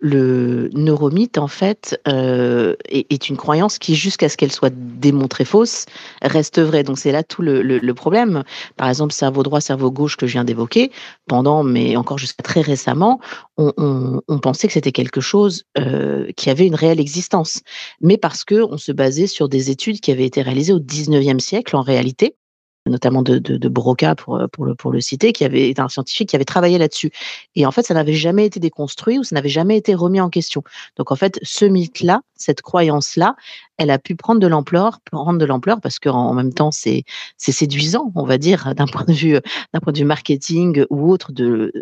Le 0.00 0.70
neuromythe, 0.72 1.38
en 1.38 1.46
fait, 1.46 2.00
euh, 2.08 2.74
est, 2.88 3.28
une 3.28 3.36
croyance 3.36 3.78
qui, 3.78 3.94
jusqu'à 3.94 4.28
ce 4.28 4.36
qu'elle 4.36 4.52
soit 4.52 4.72
démontrée 4.74 5.44
fausse, 5.44 5.86
reste 6.22 6.58
vraie. 6.60 6.82
Donc 6.82 6.98
c'est 6.98 7.12
là 7.12 7.22
tout 7.22 7.42
le, 7.42 7.92
problème. 7.92 8.44
Par 8.76 8.88
exemple, 8.88 9.12
cerveau 9.12 9.42
droit, 9.42 9.60
cerveau 9.60 9.90
gauche 9.90 10.16
que 10.16 10.26
je 10.26 10.32
viens 10.32 10.44
d'évoquer, 10.44 10.90
pendant, 11.26 11.62
mais 11.62 11.96
encore 11.96 12.18
jusqu'à 12.18 12.42
très 12.42 12.62
récemment, 12.62 13.20
on, 13.58 14.38
pensait 14.42 14.68
que 14.68 14.72
c'était 14.72 14.92
quelque 14.92 15.20
chose 15.20 15.64
euh, 15.76 16.30
qui 16.36 16.48
avait 16.48 16.66
une 16.66 16.74
réelle 16.74 17.00
existence. 17.00 17.60
Mais 18.00 18.16
parce 18.16 18.44
que 18.44 18.62
on 18.62 18.78
se 18.78 18.92
basait 18.92 19.26
sur 19.26 19.48
des 19.48 19.70
études 19.70 20.00
qui 20.00 20.10
avaient 20.12 20.24
été 20.24 20.40
réalisées 20.40 20.72
au 20.72 20.80
19e 20.80 21.40
siècle, 21.40 21.76
en 21.76 21.82
réalité, 21.82 22.36
notamment 22.90 23.22
de, 23.22 23.68
Broca 23.68 24.14
pour, 24.14 24.36
euh, 24.36 24.46
pour, 24.48 24.92
le, 24.92 25.00
citer, 25.00 25.32
qui 25.32 25.44
avait 25.44 25.70
été 25.70 25.80
un 25.80 25.88
scientifique 25.88 26.28
qui 26.28 26.36
avait 26.36 26.44
travaillé 26.44 26.78
là-dessus. 26.78 27.10
Et 27.54 27.64
en 27.66 27.70
fait, 27.70 27.82
ça 27.82 27.94
n'avait 27.94 28.14
jamais 28.14 28.46
été 28.46 28.60
déconstruit 28.60 29.18
ou 29.18 29.24
ça 29.24 29.34
n'avait 29.34 29.48
jamais 29.48 29.76
été 29.76 29.94
remis 29.94 30.20
en 30.20 30.28
question. 30.28 30.62
Donc 30.96 31.12
en 31.12 31.16
fait, 31.16 31.38
ce 31.42 31.64
mythe-là, 31.64 32.22
cette 32.34 32.62
croyance-là, 32.62 33.36
elle 33.78 33.90
a 33.90 33.98
pu 33.98 34.16
prendre 34.16 34.40
de 34.40 34.46
l'ampleur, 34.46 35.00
prendre 35.00 35.38
de 35.38 35.44
l'ampleur 35.44 35.80
parce 35.80 35.98
qu'en 35.98 36.34
même 36.34 36.52
temps, 36.52 36.70
c'est 36.70 37.04
séduisant, 37.38 38.12
on 38.14 38.24
va 38.24 38.38
dire, 38.38 38.74
d'un 38.76 38.86
point 38.86 39.04
de 39.06 39.12
vue 39.12 40.04
marketing 40.04 40.84
ou 40.90 41.10
autre, 41.10 41.32
de, 41.32 41.72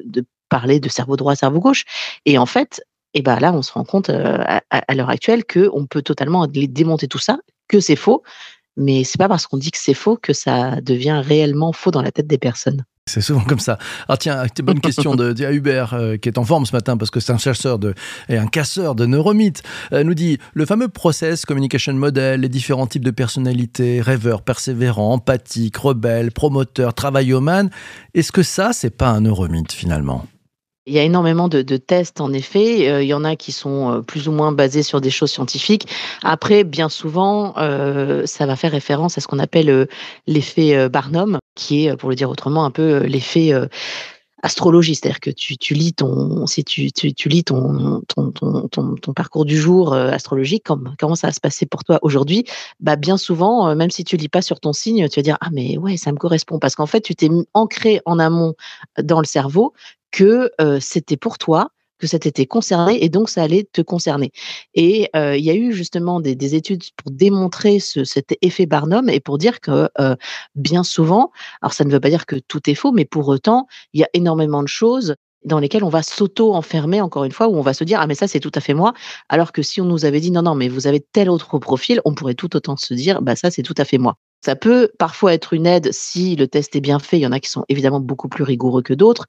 parler 0.48 0.80
de 0.80 0.88
cerveau 0.88 1.16
droit, 1.16 1.34
cerveau 1.34 1.60
gauche. 1.60 1.84
Et 2.24 2.38
en 2.38 2.46
fait, 2.46 2.82
et 3.12 3.20
ben 3.20 3.38
là, 3.38 3.52
on 3.52 3.62
se 3.62 3.72
rend 3.72 3.84
compte 3.84 4.08
euh, 4.08 4.38
à, 4.46 4.62
à 4.70 4.94
l'heure 4.94 5.10
actuelle 5.10 5.44
qu'on 5.44 5.86
peut 5.86 6.02
totalement 6.02 6.46
démonter 6.46 7.06
tout 7.06 7.18
ça, 7.18 7.38
que 7.68 7.80
c'est 7.80 7.96
faux, 7.96 8.22
mais 8.78 9.04
c'est 9.04 9.18
pas 9.18 9.28
parce 9.28 9.46
qu'on 9.46 9.58
dit 9.58 9.70
que 9.70 9.78
c'est 9.78 9.94
faux 9.94 10.16
que 10.16 10.32
ça 10.32 10.80
devient 10.80 11.20
réellement 11.24 11.72
faux 11.72 11.90
dans 11.90 12.02
la 12.02 12.12
tête 12.12 12.26
des 12.26 12.38
personnes. 12.38 12.84
C'est 13.08 13.22
souvent 13.22 13.40
comme 13.40 13.58
ça. 13.58 13.78
Ah 14.08 14.16
tiens, 14.16 14.44
bonne 14.62 14.80
question 14.80 15.14
de, 15.14 15.34
Hubert 15.50 15.94
euh, 15.94 16.16
qui 16.16 16.28
est 16.28 16.38
en 16.38 16.44
forme 16.44 16.66
ce 16.66 16.76
matin 16.76 16.96
parce 16.96 17.10
que 17.10 17.20
c'est 17.20 17.32
un 17.32 17.38
chercheur 17.38 17.78
de, 17.78 17.94
et 18.28 18.36
un 18.36 18.46
casseur 18.46 18.94
de 18.94 19.06
neuromythes. 19.06 19.62
Euh, 19.92 20.04
nous 20.04 20.14
dit 20.14 20.38
le 20.52 20.66
fameux 20.66 20.88
process 20.88 21.44
communication 21.44 21.94
model, 21.94 22.42
les 22.42 22.48
différents 22.48 22.86
types 22.86 23.04
de 23.04 23.10
personnalités, 23.10 24.00
rêveur, 24.00 24.42
persévérant, 24.42 25.14
empathique, 25.14 25.76
rebelle, 25.78 26.30
promoteur, 26.30 26.94
travaillomane. 26.94 27.70
Est-ce 28.14 28.30
que 28.30 28.42
ça, 28.42 28.72
c'est 28.72 28.90
pas 28.90 29.08
un 29.08 29.22
neuromythe 29.22 29.72
finalement? 29.72 30.26
Il 30.88 30.94
y 30.94 30.98
a 30.98 31.02
énormément 31.02 31.48
de, 31.48 31.76
tests, 31.76 32.20
en 32.20 32.32
effet. 32.32 32.88
Euh, 32.88 33.02
il 33.02 33.08
y 33.08 33.14
en 33.14 33.24
a 33.24 33.36
qui 33.36 33.52
sont 33.52 33.92
euh, 33.92 34.00
plus 34.00 34.26
ou 34.26 34.32
moins 34.32 34.52
basés 34.52 34.82
sur 34.82 35.00
des 35.00 35.10
choses 35.10 35.30
scientifiques. 35.30 35.86
Après, 36.22 36.64
bien 36.64 36.88
souvent, 36.88 37.54
euh, 37.58 38.26
ça 38.26 38.46
va 38.46 38.56
faire 38.56 38.72
référence 38.72 39.18
à 39.18 39.20
ce 39.20 39.28
qu'on 39.28 39.38
appelle 39.38 39.86
l'effet 40.26 40.88
Barnum, 40.88 41.38
qui 41.54 41.86
est, 41.86 41.96
pour 41.96 42.08
le 42.08 42.16
dire 42.16 42.30
autrement, 42.30 42.64
un 42.64 42.70
peu 42.70 43.04
l'effet 43.04 43.52
astrologie, 44.42 44.94
c'est-à-dire 44.94 45.20
que 45.20 45.30
tu, 45.30 45.74
lis 45.74 45.92
ton, 45.92 46.46
si 46.46 46.64
tu, 46.64 46.88
lis 47.26 47.44
ton, 47.44 48.02
parcours 49.14 49.44
du 49.44 49.56
jour 49.56 49.92
astrologique, 49.94 50.64
comme, 50.64 50.94
comment 50.98 51.16
ça 51.16 51.26
va 51.26 51.32
se 51.32 51.40
passer 51.40 51.66
pour 51.66 51.84
toi 51.84 51.98
aujourd'hui, 52.02 52.44
bah 52.80 52.96
bien 52.96 53.16
souvent, 53.16 53.74
même 53.74 53.90
si 53.90 54.04
tu 54.04 54.16
lis 54.16 54.28
pas 54.28 54.42
sur 54.42 54.60
ton 54.60 54.72
signe, 54.72 55.08
tu 55.08 55.18
vas 55.18 55.24
dire 55.24 55.38
ah 55.40 55.48
mais 55.52 55.76
ouais 55.76 55.96
ça 55.96 56.12
me 56.12 56.16
correspond 56.16 56.58
parce 56.58 56.76
qu'en 56.76 56.86
fait 56.86 57.00
tu 57.00 57.16
t'es 57.16 57.28
ancré 57.52 58.00
en 58.04 58.18
amont 58.18 58.54
dans 59.02 59.18
le 59.18 59.26
cerveau 59.26 59.74
que 60.10 60.50
c'était 60.80 61.16
pour 61.16 61.38
toi, 61.38 61.70
que 61.98 62.06
ça 62.06 62.18
t'était 62.18 62.46
concerné 62.46 63.04
et 63.04 63.08
donc 63.08 63.28
ça 63.28 63.42
allait 63.42 63.68
te 63.72 63.82
concerner. 63.82 64.30
Et 64.74 65.10
il 65.14 65.44
y 65.44 65.50
a 65.50 65.54
eu 65.54 65.72
justement 65.72 66.20
des, 66.20 66.54
études 66.54 66.84
pour 66.96 67.10
démontrer 67.10 67.80
cet 67.80 68.36
effet 68.40 68.66
Barnum 68.66 69.08
et 69.08 69.20
pour 69.20 69.38
dire 69.38 69.60
que 69.60 69.88
bien 70.54 70.84
souvent, 70.84 71.32
alors 71.60 71.72
ça 71.72 71.84
ne 71.84 71.90
veut 71.90 72.00
pas 72.00 72.10
dire 72.10 72.26
que 72.26 72.36
tout 72.36 72.70
est 72.70 72.74
faux, 72.74 72.92
mais 72.92 73.04
pour 73.04 73.28
autant, 73.28 73.66
il 73.92 74.00
y 74.00 74.04
a 74.04 74.08
énormément 74.14 74.62
de 74.62 74.68
choses 74.68 75.16
dans 75.44 75.58
lesquelles 75.58 75.84
on 75.84 75.88
va 75.88 76.02
s'auto-enfermer, 76.02 77.00
encore 77.00 77.24
une 77.24 77.32
fois, 77.32 77.48
où 77.48 77.56
on 77.56 77.62
va 77.62 77.74
se 77.74 77.84
dire, 77.84 78.00
ah 78.00 78.06
mais 78.06 78.14
ça 78.14 78.28
c'est 78.28 78.40
tout 78.40 78.52
à 78.54 78.60
fait 78.60 78.74
moi, 78.74 78.92
alors 79.28 79.52
que 79.52 79.62
si 79.62 79.80
on 79.80 79.84
nous 79.84 80.04
avait 80.04 80.20
dit, 80.20 80.30
non, 80.30 80.42
non, 80.42 80.54
mais 80.54 80.68
vous 80.68 80.86
avez 80.86 81.00
tel 81.00 81.30
autre 81.30 81.58
profil, 81.58 82.00
on 82.04 82.14
pourrait 82.14 82.34
tout 82.34 82.54
autant 82.56 82.76
se 82.76 82.94
dire, 82.94 83.22
bah 83.22 83.36
ça 83.36 83.50
c'est 83.50 83.62
tout 83.62 83.74
à 83.76 83.84
fait 83.84 83.98
moi. 83.98 84.16
Ça 84.40 84.56
peut 84.56 84.90
parfois 84.98 85.34
être 85.34 85.52
une 85.52 85.66
aide 85.66 85.90
si 85.92 86.36
le 86.36 86.46
test 86.46 86.76
est 86.76 86.80
bien 86.80 86.98
fait. 86.98 87.18
Il 87.18 87.22
y 87.22 87.26
en 87.26 87.32
a 87.32 87.40
qui 87.40 87.50
sont 87.50 87.64
évidemment 87.68 88.00
beaucoup 88.00 88.28
plus 88.28 88.44
rigoureux 88.44 88.82
que 88.82 88.94
d'autres. 88.94 89.26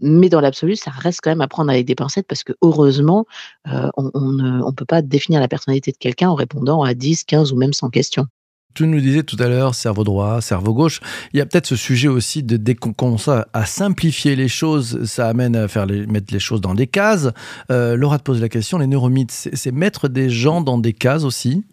Mais 0.00 0.28
dans 0.28 0.40
l'absolu, 0.40 0.76
ça 0.76 0.90
reste 0.90 1.20
quand 1.22 1.30
même 1.30 1.40
à 1.40 1.48
prendre 1.48 1.70
avec 1.70 1.86
des 1.86 1.94
pincettes 1.94 2.26
parce 2.26 2.44
que 2.44 2.52
heureusement, 2.62 3.26
euh, 3.68 3.88
on 3.96 4.10
ne 4.30 4.72
peut 4.72 4.84
pas 4.84 5.02
définir 5.02 5.40
la 5.40 5.48
personnalité 5.48 5.92
de 5.92 5.96
quelqu'un 5.96 6.28
en 6.30 6.34
répondant 6.34 6.82
à 6.82 6.94
10, 6.94 7.24
15 7.24 7.52
ou 7.52 7.56
même 7.56 7.72
100 7.72 7.90
questions. 7.90 8.26
Tu 8.74 8.88
nous 8.88 9.00
disais 9.00 9.22
tout 9.22 9.36
à 9.38 9.48
l'heure, 9.48 9.72
cerveau 9.76 10.02
droit, 10.02 10.40
cerveau 10.40 10.74
gauche. 10.74 11.00
Il 11.32 11.38
y 11.38 11.40
a 11.40 11.46
peut-être 11.46 11.66
ce 11.66 11.76
sujet 11.76 12.08
aussi 12.08 12.42
de 12.42 12.56
dès 12.56 12.74
qu'on 12.74 12.92
commence 12.92 13.28
à 13.28 13.66
simplifier 13.66 14.34
les 14.34 14.48
choses, 14.48 15.04
ça 15.04 15.28
amène 15.28 15.54
à 15.54 15.68
faire 15.68 15.86
mettre 15.86 16.32
les 16.32 16.40
choses 16.40 16.60
dans 16.60 16.74
des 16.74 16.88
cases. 16.88 17.28
Euh, 17.70 17.94
Laura 17.94 18.18
te 18.18 18.24
pose 18.24 18.40
la 18.40 18.48
question, 18.48 18.78
les 18.78 18.88
neuromythes, 18.88 19.30
c'est 19.30 19.70
mettre 19.70 20.08
des 20.08 20.28
gens 20.28 20.60
dans 20.60 20.76
des 20.76 20.92
cases 20.92 21.22
aussi? 21.22 21.64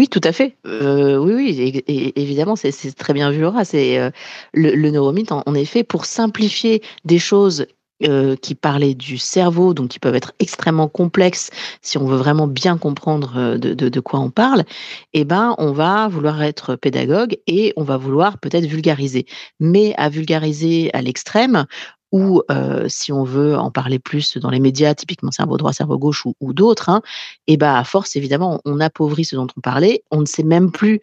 Oui, 0.00 0.08
tout 0.08 0.22
à 0.24 0.32
fait. 0.32 0.56
Euh, 0.66 1.18
oui, 1.18 1.34
oui, 1.34 1.82
évidemment, 2.16 2.56
c'est 2.56 2.72
très 2.96 3.12
bien 3.12 3.30
vu, 3.30 3.42
Laura. 3.42 3.66
C'est 3.66 3.98
euh, 3.98 4.10
le, 4.54 4.70
le, 4.74 4.90
neuromythe, 4.90 5.30
en, 5.30 5.54
effet, 5.54 5.84
pour 5.84 6.06
simplifier 6.06 6.82
des 7.04 7.18
choses 7.18 7.66
euh, 8.02 8.34
qui 8.34 8.54
parlaient 8.54 8.94
du 8.94 9.18
cerveau, 9.18 9.74
donc 9.74 9.88
qui 9.88 9.98
peuvent 9.98 10.14
être 10.14 10.32
extrêmement 10.38 10.88
complexes 10.88 11.50
si 11.82 11.98
on 11.98 12.06
veut 12.06 12.16
vraiment 12.16 12.46
bien 12.46 12.78
comprendre 12.78 13.58
de, 13.58 14.00
quoi 14.00 14.20
on 14.20 14.30
parle, 14.30 14.64
eh 15.12 15.26
ben, 15.26 15.54
on 15.58 15.72
va 15.72 16.08
vouloir 16.08 16.42
être 16.42 16.76
pédagogue 16.76 17.36
et 17.46 17.74
on 17.76 17.82
va 17.82 17.98
vouloir 17.98 18.38
peut-être 18.38 18.64
vulgariser. 18.64 19.26
Mais 19.58 19.92
à 19.98 20.08
vulgariser 20.08 20.88
à 20.94 21.02
l'extrême, 21.02 21.66
ou 22.12 22.42
si 22.88 23.12
on 23.12 23.24
veut 23.24 23.56
en 23.56 23.70
parler 23.70 23.98
plus 23.98 24.36
dans 24.38 24.50
les 24.50 24.60
médias, 24.60 24.94
typiquement 24.94 25.30
cerveau 25.30 25.56
droit, 25.56 25.72
cerveau 25.72 25.98
gauche 25.98 26.24
ou, 26.26 26.52
d'autres, 26.52 26.88
hein, 26.88 27.02
et 27.46 27.56
ben 27.56 27.74
à 27.74 27.84
force 27.84 28.16
évidemment 28.16 28.60
on 28.64 28.80
appauvrit 28.80 29.24
ce 29.24 29.36
dont 29.36 29.46
on 29.56 29.60
parlait, 29.60 30.02
on 30.10 30.20
ne 30.20 30.26
sait 30.26 30.42
même 30.42 30.72
plus 30.72 31.00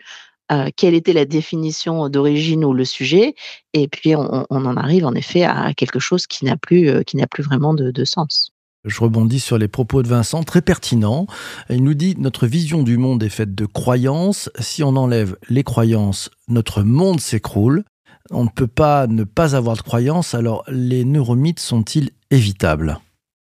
quelle 0.75 0.93
était 0.93 1.13
la 1.13 1.25
définition 1.25 2.09
d'origine 2.09 2.63
ou 2.63 2.73
le 2.73 2.85
sujet, 2.85 3.35
et 3.73 3.87
puis 3.87 4.15
on, 4.15 4.45
en 4.49 4.77
arrive 4.77 5.05
en 5.05 5.13
effet 5.13 5.43
à 5.43 5.73
quelque 5.73 5.99
chose 5.99 6.27
qui 6.27 6.45
n'a 6.45 6.57
plus, 6.57 7.03
qui 7.05 7.17
n'a 7.17 7.27
plus 7.27 7.43
vraiment 7.43 7.73
de, 7.73 8.05
sens. 8.05 8.51
Je 8.85 9.01
rebondis 9.01 9.41
sur 9.41 9.57
les 9.57 9.67
propos 9.67 10.01
de 10.01 10.07
Vincent, 10.07 10.43
très 10.43 10.61
pertinents. 10.61 11.27
Il 11.69 11.83
nous 11.83 11.93
dit 11.93 12.15
notre 12.17 12.47
vision 12.47 12.83
du 12.83 12.97
monde 12.97 13.21
est 13.21 13.29
faite 13.29 13.53
de 13.53 13.65
croyances. 13.65 14.49
Si 14.59 14.81
on 14.81 14.95
enlève 14.95 15.35
les 15.49 15.63
croyances, 15.63 16.29
notre 16.47 16.83
monde 16.83 17.19
s'écroule. 17.19 17.83
On 18.31 18.43
ne 18.43 18.49
peut 18.49 18.67
pas 18.67 19.07
ne 19.07 19.23
pas 19.23 19.55
avoir 19.55 19.75
de 19.75 19.81
croyances. 19.81 20.33
Alors, 20.33 20.63
les 20.67 21.05
neuromythes 21.05 21.59
sont-ils 21.59 22.11
évitables? 22.31 22.99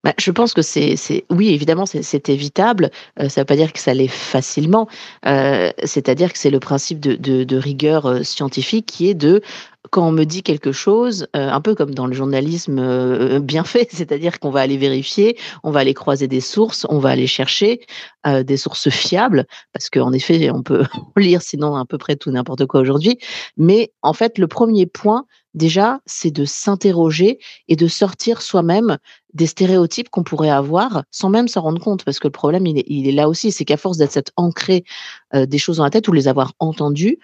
Bah, 0.03 0.13
je 0.17 0.31
pense 0.31 0.53
que 0.53 0.63
c'est, 0.63 0.95
oui, 1.29 1.49
évidemment, 1.49 1.85
c'est 1.85 2.29
évitable. 2.29 2.89
Euh, 3.19 3.29
ça 3.29 3.41
ne 3.41 3.43
veut 3.43 3.45
pas 3.45 3.55
dire 3.55 3.71
que 3.71 3.79
ça 3.79 3.93
l'est 3.93 4.07
facilement. 4.07 4.87
Euh, 5.27 5.71
c'est-à-dire 5.83 6.33
que 6.33 6.39
c'est 6.39 6.49
le 6.49 6.59
principe 6.59 6.99
de, 6.99 7.55
rigueur 7.55 8.07
euh, 8.07 8.23
scientifique 8.23 8.87
qui 8.87 9.09
est 9.09 9.13
de 9.13 9.41
quand 9.89 10.07
on 10.07 10.11
me 10.11 10.25
dit 10.25 10.43
quelque 10.43 10.71
chose, 10.71 11.27
un 11.33 11.59
peu 11.59 11.75
comme 11.75 11.93
dans 11.93 12.05
le 12.05 12.13
journalisme 12.13 13.39
bien 13.39 13.63
fait, 13.63 13.89
c'est-à-dire 13.91 14.39
qu'on 14.39 14.51
va 14.51 14.61
aller 14.61 14.77
vérifier, 14.77 15.37
on 15.63 15.71
va 15.71 15.79
aller 15.81 15.93
croiser 15.93 16.27
des 16.27 16.39
sources, 16.39 16.85
on 16.89 16.99
va 16.99 17.09
aller 17.09 17.27
chercher 17.27 17.81
des 18.25 18.57
sources 18.57 18.89
fiables, 18.89 19.45
parce 19.73 19.89
qu'en 19.89 20.13
effet, 20.13 20.51
on 20.51 20.61
peut 20.61 20.85
lire 21.17 21.41
sinon 21.41 21.75
à 21.75 21.85
peu 21.85 21.97
près 21.97 22.15
tout 22.15 22.31
n'importe 22.31 22.65
quoi 22.67 22.79
aujourd'hui. 22.79 23.17
Mais 23.57 23.91
en 24.01 24.13
fait, 24.13 24.37
le 24.37 24.47
premier 24.47 24.85
point, 24.85 25.25
déjà, 25.53 25.99
c'est 26.05 26.31
de 26.31 26.45
s'interroger 26.45 27.39
et 27.67 27.75
de 27.75 27.87
sortir 27.87 28.41
soi-même 28.41 28.97
des 29.33 29.47
stéréotypes 29.47 30.09
qu'on 30.09 30.23
pourrait 30.23 30.49
avoir 30.49 31.03
sans 31.11 31.29
même 31.29 31.47
s'en 31.47 31.61
rendre 31.61 31.81
compte. 31.81 32.03
Parce 32.03 32.19
que 32.19 32.27
le 32.27 32.31
problème, 32.31 32.65
il 32.65 33.07
est, 33.07 33.11
là 33.11 33.29
aussi, 33.29 33.51
c'est 33.51 33.65
qu'à 33.65 33.77
force 33.77 33.97
d'être 33.97 34.31
ancré 34.35 34.83
euh, 35.33 35.45
des 35.45 35.57
choses 35.57 35.77
dans 35.77 35.83
la 35.83 35.89
tête 35.89 36.07
ou 36.07 36.13
les 36.13 36.27
avoir 36.27 36.53
entendues, 36.59 37.19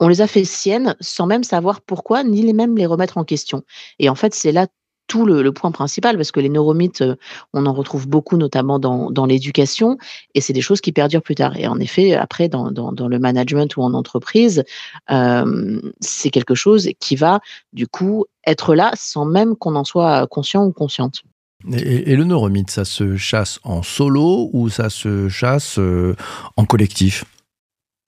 on 0.00 0.08
les 0.08 0.20
a 0.20 0.26
fait 0.26 0.44
siennes 0.44 0.96
sans 1.00 1.26
même 1.26 1.44
savoir 1.44 1.80
pourquoi, 1.82 2.24
ni 2.24 2.42
les 2.42 2.52
même 2.52 2.76
les 2.76 2.86
remettre 2.86 3.18
en 3.18 3.24
question. 3.24 3.62
Et 3.98 4.08
en 4.08 4.14
fait, 4.14 4.34
c'est 4.34 4.52
là 4.52 4.66
tout 5.06 5.26
le, 5.26 5.52
point 5.52 5.72
principal, 5.72 6.16
parce 6.16 6.30
que 6.30 6.38
les 6.38 6.48
neuromythes, 6.48 7.02
euh, 7.02 7.16
on 7.52 7.66
en 7.66 7.72
retrouve 7.72 8.06
beaucoup, 8.06 8.36
notamment 8.36 8.78
dans, 8.78 9.26
l'éducation, 9.26 9.98
et 10.34 10.40
c'est 10.40 10.52
des 10.52 10.60
choses 10.60 10.80
qui 10.80 10.92
perdurent 10.92 11.22
plus 11.22 11.34
tard. 11.34 11.56
Et 11.56 11.66
en 11.66 11.80
effet, 11.80 12.14
après, 12.14 12.48
dans 12.48 12.70
le 12.70 13.18
management 13.18 13.76
ou 13.76 13.82
en 13.82 13.92
entreprise, 13.92 14.62
euh, 15.10 15.80
c'est 16.00 16.30
quelque 16.30 16.54
chose 16.54 16.88
qui 17.00 17.16
va, 17.16 17.40
du 17.72 17.88
coup, 17.88 18.24
être 18.46 18.76
là 18.76 18.92
sans 18.94 19.24
même 19.24 19.56
qu'on 19.56 19.74
en 19.74 19.84
soit 19.84 20.28
conscient 20.28 20.64
ou 20.64 20.72
consciente. 20.72 21.24
Et, 21.72 22.16
le 22.16 22.24
neuromythe, 22.24 22.70
ça 22.70 22.84
se 22.84 23.16
chasse 23.16 23.58
en 23.64 23.82
solo 23.82 24.48
ou 24.52 24.70
ça 24.70 24.88
se 24.88 25.28
chasse 25.28 25.78
euh, 25.78 26.14
en 26.56 26.64
collectif? 26.64 27.24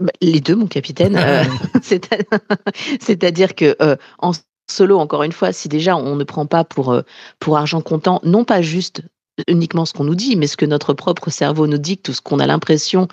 Bah, 0.03 0.13
les 0.21 0.41
deux, 0.41 0.57
mon 0.57 0.67
capitaine. 0.67 1.19
C'est-à-dire 3.01 3.55
que 3.55 3.77
en 4.19 4.33
solo, 4.73 4.99
encore 4.99 5.23
une 5.23 5.33
fois, 5.33 5.53
si 5.53 5.69
déjà 5.69 5.97
on 5.97 6.17
ne 6.17 6.25
prend 6.25 6.47
pas 6.47 6.65
pour, 6.65 6.93
euh, 6.93 7.03
pour 7.39 7.57
argent 7.57 7.81
comptant, 7.81 8.21
non 8.25 8.45
pas 8.45 8.63
juste 8.63 9.03
uniquement 9.49 9.85
ce 9.85 9.93
qu'on 9.93 10.05
nous 10.05 10.15
dit, 10.15 10.37
mais 10.37 10.47
ce 10.47 10.57
que 10.57 10.67
notre 10.67 10.95
propre 10.95 11.31
cerveau 11.31 11.67
nous 11.67 11.79
dicte 11.79 12.09
ou 12.09 12.13
ce 12.13 12.21
qu'on 12.21 12.39
a 12.39 12.47
l'impression 12.47 13.09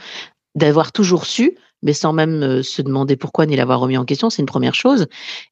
d'avoir 0.56 0.92
toujours 0.92 1.26
su, 1.26 1.56
mais 1.82 1.94
sans 1.94 2.12
même 2.12 2.44
euh, 2.44 2.64
se 2.64 2.82
demander 2.82 3.16
pourquoi 3.16 3.46
ni 3.46 3.56
l'avoir 3.56 3.80
remis 3.80 3.98
en 3.98 4.04
question, 4.04 4.30
c'est 4.30 4.42
une 4.42 4.48
première 4.48 4.76
chose. 4.76 5.08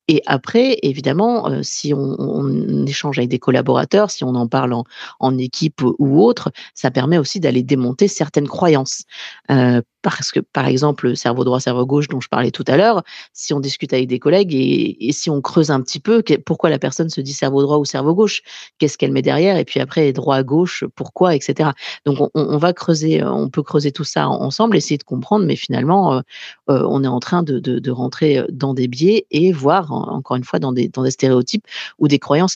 Et 0.08 0.22
après, 0.25 0.77
évidemment, 0.82 1.50
euh, 1.50 1.62
si 1.63 1.94
on, 1.94 2.86
échange 2.86 3.17
avec 3.17 3.29
des 3.29 3.39
collaborateurs, 3.39 4.12
si 4.12 4.24
on 4.24 4.36
en 4.36 4.48
parle 4.48 4.74
en, 5.20 5.38
équipe 5.38 5.82
ou 6.00 6.24
autre, 6.24 6.51
ça 6.74 6.91
permet 6.91 7.17
aussi 7.17 7.39
d'aller 7.39 7.63
démonter 7.63 8.08
certaines 8.08 8.48
croyances. 8.48 9.03
Euh, 9.51 9.82
parce 10.16 10.32
que, 10.32 10.40
par 10.40 10.68
exemple, 10.68 11.16
cerveau 11.16 11.44
droit, 11.44 11.60
cerveau 11.60 11.86
gauche, 11.86 12.08
dont 12.08 12.22
je 12.22 12.30
parlais 12.30 12.52
tout 12.52 12.64
à 12.68 12.78
l'heure, 12.78 13.04
si 13.34 13.54
on 13.54 13.60
discute 13.60 13.94
avec 13.94 14.08
des 14.08 14.20
collègues 14.20 14.54
et, 14.54 15.12
si 15.12 15.30
on 15.30 15.42
creuse 15.42 15.72
un 15.72 15.82
petit 15.82 16.00
peu, 16.00 16.24
pourquoi 16.46 16.70
la 16.70 16.80
personne 16.80 17.10
se 17.10 17.22
dit 17.22 17.34
cerveau 17.34 17.62
droit 17.62 17.78
ou 17.78 17.86
cerveau 17.86 18.14
gauche, 18.14 18.42
qu'est-ce 18.78 18.98
qu'elle 18.98 19.12
met 19.12 19.22
derrière, 19.22 19.58
et 19.58 19.66
puis 19.66 19.80
après 19.80 20.14
droit 20.14 20.44
gauche, 20.44 20.84
pourquoi, 20.96 21.36
etc. 21.36 21.72
Donc 22.06 22.30
on, 22.34 22.58
va 22.58 22.74
creuser, 22.74 23.24
on 23.24 23.50
peut 23.50 23.64
creuser 23.64 23.92
tout 23.92 24.04
ça 24.04 24.28
ensemble, 24.28 24.78
essayer 24.78 24.98
de 24.98 25.04
comprendre, 25.04 25.46
mais 25.46 25.56
finalement, 25.56 26.22
on 26.68 27.04
est 27.04 27.08
en 27.08 27.20
train 27.20 27.44
de, 27.44 27.92
rentrer 27.92 28.44
dans 28.52 28.74
des 28.74 28.88
biais 28.88 29.26
et 29.32 29.52
voir 29.52 29.92
encore 29.92 30.38
une 30.38 30.44
fois 30.44 30.60
dans 30.60 30.72
des, 30.72 30.92
stéréotypes 31.10 31.66
ou 32.00 32.08
des 32.08 32.20
croyances 32.20 32.56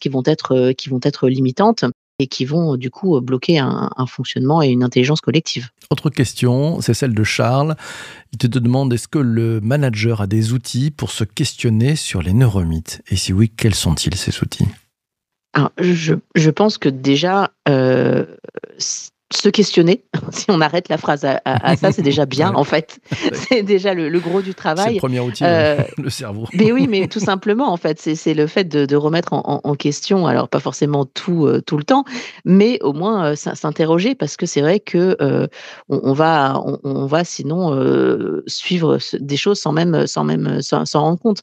euh, 0.52 0.74
qui 0.74 0.90
vont 0.90 1.00
être 1.04 1.30
limitantes 1.30 1.86
et 2.22 2.28
qui 2.28 2.46
vont 2.46 2.78
du 2.78 2.90
coup 2.90 3.20
bloquer 3.22 3.60
un, 3.60 3.90
fonctionnement 4.08 4.62
et 4.62 4.70
une 4.70 4.84
intelligence 4.84 5.22
collective. 5.22 5.70
Autre 5.90 6.10
question, 6.10 6.82
c'est 6.82 6.94
celle 6.94 7.14
de 7.14 7.24
Charles. 7.24 7.76
Il 8.32 8.38
te 8.38 8.48
demande 8.48 8.94
est-ce 8.94 9.08
que 9.08 9.20
le 9.20 9.60
manager 9.62 10.22
a 10.22 10.28
des 10.28 10.54
outils 10.54 10.92
pour 10.92 11.12
se 11.12 11.24
questionner 11.24 11.96
sur 11.96 12.22
les 12.22 12.34
neuromythes 12.34 13.02
Et 13.10 13.16
si 13.16 13.34
oui, 13.34 13.50
quels 13.50 13.76
sont-ils 13.76 14.16
ces 14.16 14.42
outils? 14.42 14.68
Alors, 15.54 15.72
je, 15.78 16.16
je, 16.36 16.50
pense 16.50 16.78
que 16.78 16.88
déjà, 16.88 17.52
euh, 17.68 18.26
se 19.34 19.50
questionner. 19.50 20.04
si 20.32 20.46
on 20.50 20.62
arrête 20.62 20.90
la 20.90 20.98
phrase 20.98 21.26
à, 21.26 21.76
ça, 21.76 21.92
c'est 21.92 22.02
déjà 22.02 22.26
bien, 22.26 22.54
en 22.54 22.64
fait. 22.64 23.00
C'est 23.34 23.64
déjà 23.64 23.94
le, 23.94 24.20
gros 24.20 24.42
du 24.42 24.54
travail. 24.54 24.86
C'est 24.86 24.94
le 24.94 25.00
premier 25.00 25.20
outil, 25.20 25.44
euh, 25.44 25.78
le 25.98 26.10
cerveau. 26.10 26.46
mais 26.54 26.72
oui, 26.72 26.88
mais 26.88 27.08
tout 27.08 27.20
simplement, 27.20 27.72
en 27.72 27.78
fait, 27.78 28.00
c'est 28.00 28.34
le 28.34 28.48
fait 28.48 28.66
de, 28.66 28.96
remettre 28.96 29.34
en, 29.34 29.76
question, 29.76 30.28
alors 30.28 30.48
pas 30.48 30.60
forcément 30.60 31.06
tout, 31.06 31.48
euh, 31.48 31.62
tout 31.62 31.78
le 31.78 31.84
temps, 31.84 32.04
mais 32.46 32.80
au 32.82 32.94
moins 32.94 33.32
euh, 33.32 33.36
s'interroger, 33.36 34.16
parce 34.16 34.38
que 34.38 34.46
c'est 34.46 34.62
vrai 34.62 34.80
que 34.80 35.18
on, 35.90 36.14
va, 36.14 36.62
on, 36.84 37.06
va 37.06 37.24
sinon 37.24 38.42
suivre 38.48 39.00
des 39.20 39.38
choses 39.38 39.60
sans 39.60 39.72
même 39.72 40.06
sans 40.08 40.24
même 40.24 40.62
s'en 40.62 40.86
rendre 40.94 41.20
compte. 41.20 41.40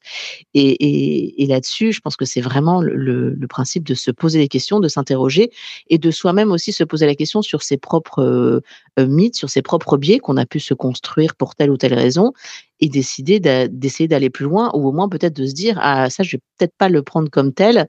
Et, 0.54 1.46
là-dessus, 1.48 1.92
je 1.92 2.00
pense 2.00 2.16
que 2.16 2.24
c'est 2.24 2.40
vraiment 2.40 2.80
le, 2.80 2.94
le 3.30 3.46
principe 3.46 3.84
de 3.84 3.94
se 3.94 4.10
poser 4.10 4.38
des 4.38 4.48
questions, 4.48 4.80
de 4.80 4.88
s'interroger 4.88 5.50
et 5.88 5.98
de 5.98 6.10
soi-même 6.10 6.52
aussi 6.52 6.72
se 6.72 6.84
poser 6.84 7.06
la 7.06 7.14
question 7.14 7.42
sur 7.42 7.62
ses 7.62 7.77
propres 7.78 8.62
mythes, 8.98 9.36
sur 9.36 9.50
ses 9.50 9.62
propres 9.62 9.96
biais 9.96 10.18
qu'on 10.18 10.36
a 10.36 10.46
pu 10.46 10.60
se 10.60 10.74
construire 10.74 11.34
pour 11.34 11.54
telle 11.54 11.70
ou 11.70 11.76
telle 11.76 11.94
raison 11.94 12.32
et 12.80 12.88
décider 12.88 13.40
d'essayer 13.40 14.08
d'aller 14.08 14.30
plus 14.30 14.44
loin 14.44 14.70
ou 14.74 14.88
au 14.88 14.92
moins 14.92 15.08
peut-être 15.08 15.36
de 15.36 15.46
se 15.46 15.54
dire 15.54 15.78
ah 15.80 16.10
ça 16.10 16.22
je 16.22 16.36
vais 16.36 16.42
peut-être 16.58 16.74
pas 16.76 16.88
le 16.88 17.02
prendre 17.02 17.30
comme 17.30 17.52
tel 17.52 17.88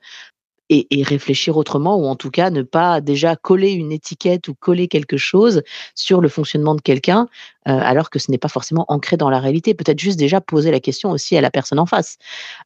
et, 0.69 1.03
réfléchir 1.03 1.58
autrement 1.58 1.98
ou 1.98 2.05
en 2.05 2.15
tout 2.15 2.29
cas 2.29 2.50
ne 2.50 2.62
pas 2.62 3.01
déjà 3.01 3.36
coller 3.36 3.72
une 3.72 3.91
étiquette 3.91 4.48
ou 4.48 4.53
coller 4.53 4.88
quelque 4.88 5.17
chose 5.17 5.63
sur 5.96 6.22
le 6.22 6.29
fonctionnement 6.29 6.75
de 6.75 6.81
quelqu'un 6.81 7.27
alors 7.65 8.10
que 8.10 8.19
ce 8.19 8.31
n'est 8.31 8.38
pas 8.38 8.48
forcément 8.48 8.86
ancré 8.88 9.17
dans 9.17 9.29
la 9.29 9.39
réalité. 9.39 9.74
Peut-être 9.74 10.00
juste 10.00 10.17
déjà 10.17 10.41
poser 10.41 10.72
la 10.72 10.79
question 10.79 11.12
aussi 11.12 11.38
à 11.38 11.41
la 11.41 11.51
personne 11.51 11.79
en 11.79 11.86
face. 11.86 12.17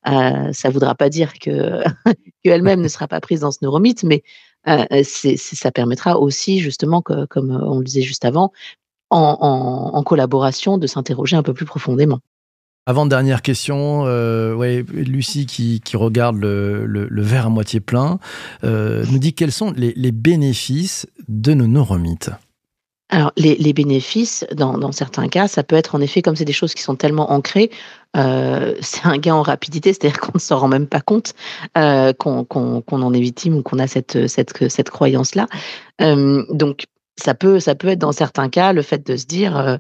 Euh, 0.08 0.52
ça 0.54 0.70
ne 0.70 0.74
voudra 0.74 0.96
pas 0.96 1.10
dire 1.10 1.34
que 1.40 1.82
qu'elle-même 2.44 2.82
ne 2.82 2.88
sera 2.88 3.08
pas 3.08 3.20
prise 3.20 3.42
dans 3.42 3.52
ce 3.52 3.60
neuromythe, 3.62 4.04
mais 4.04 4.16
euh, 4.16 4.53
ça 4.66 5.72
permettra 5.72 6.20
aussi, 6.20 6.60
justement, 6.60 7.02
comme 7.02 7.52
on 7.52 7.80
le 7.80 7.84
disait 7.84 8.02
juste 8.02 8.26
avant, 8.26 8.52
en, 9.10 10.04
collaboration, 10.04 10.78
de 10.78 10.88
s'interroger 10.88 11.36
un 11.36 11.44
peu 11.44 11.54
plus 11.54 11.66
profondément. 11.66 12.20
Avant-dernière 12.86 13.42
question, 13.42 14.04
euh, 14.08 14.84
Lucie 14.92 15.46
qui, 15.46 15.82
regarde 15.96 16.38
le, 16.38 17.22
verre 17.22 17.46
à 17.46 17.50
moitié 17.50 17.80
plein, 17.80 18.20
euh, 18.64 19.06
nous 19.10 19.20
dit 19.20 19.34
quels 19.34 19.54
sont 19.54 19.74
les, 19.76 20.12
bénéfices 20.12 21.08
de 21.30 21.54
nos 21.54 21.68
neuromythes? 21.68 22.32
Alors, 23.14 23.32
les, 23.38 23.74
bénéfices, 23.74 24.44
dans, 24.56 24.92
certains 24.92 25.28
cas, 25.28 25.48
ça 25.48 25.62
peut 25.62 25.76
être 25.76 25.94
en 25.94 26.02
effet, 26.02 26.24
comme 26.24 26.36
c'est 26.36 26.46
des 26.46 26.52
choses 26.52 26.74
qui 26.74 26.82
sont 26.82 26.96
tellement 26.96 27.32
ancrées, 27.32 27.70
euh, 28.18 28.74
c'est 28.82 29.06
un 29.06 29.20
gain 29.20 29.36
en 29.36 29.44
rapidité, 29.44 29.94
c'est-à-dire 29.94 30.20
qu'on 30.20 30.32
ne 30.34 30.40
s'en 30.40 30.58
rend 30.58 30.68
même 30.68 30.88
pas 30.88 31.00
compte 31.00 31.36
euh, 31.78 32.12
qu'on 32.14 32.48
en 32.48 33.14
est 33.14 33.20
victime 33.20 33.58
ou 33.58 33.62
qu'on 33.62 33.78
a 33.78 33.86
cette, 33.86 34.90
croyance-là. 34.90 35.46
Euh, 36.02 36.44
donc, 36.50 36.86
ça 37.16 37.36
peut 37.36 37.60
être 37.60 38.00
dans 38.00 38.14
certains 38.14 38.50
cas 38.50 38.74
le 38.74 38.82
fait 38.82 39.06
de 39.06 39.16
se 39.16 39.28
dire 39.28 39.78